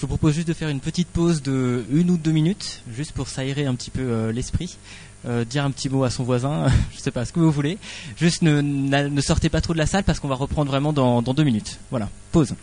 je 0.00 0.06
vous 0.06 0.16
propose 0.16 0.32
juste 0.32 0.48
de 0.48 0.54
faire 0.54 0.70
une 0.70 0.80
petite 0.80 1.08
pause 1.08 1.42
de 1.42 1.84
une 1.92 2.10
ou 2.10 2.16
deux 2.16 2.30
minutes, 2.30 2.82
juste 2.90 3.12
pour 3.12 3.28
s'aérer 3.28 3.66
un 3.66 3.74
petit 3.74 3.90
peu 3.90 4.00
euh, 4.00 4.32
l'esprit. 4.32 4.78
Euh, 5.26 5.44
dire 5.44 5.62
un 5.62 5.70
petit 5.70 5.90
mot 5.90 6.04
à 6.04 6.08
son 6.08 6.24
voisin, 6.24 6.68
je 6.94 6.98
sais 6.98 7.10
pas 7.10 7.26
ce 7.26 7.34
que 7.34 7.38
vous 7.38 7.50
voulez. 7.50 7.76
Juste 8.16 8.40
ne, 8.40 9.20
sortez 9.20 9.50
pas 9.50 9.60
trop 9.60 9.74
de 9.74 9.78
la 9.78 9.84
salle 9.84 10.04
parce 10.04 10.18
qu'on 10.18 10.28
va 10.28 10.36
reprendre 10.36 10.70
vraiment 10.70 10.94
dans 10.94 11.20
deux 11.20 11.44
minutes. 11.44 11.78
Voilà, 11.90 12.08
pause. 12.32 12.54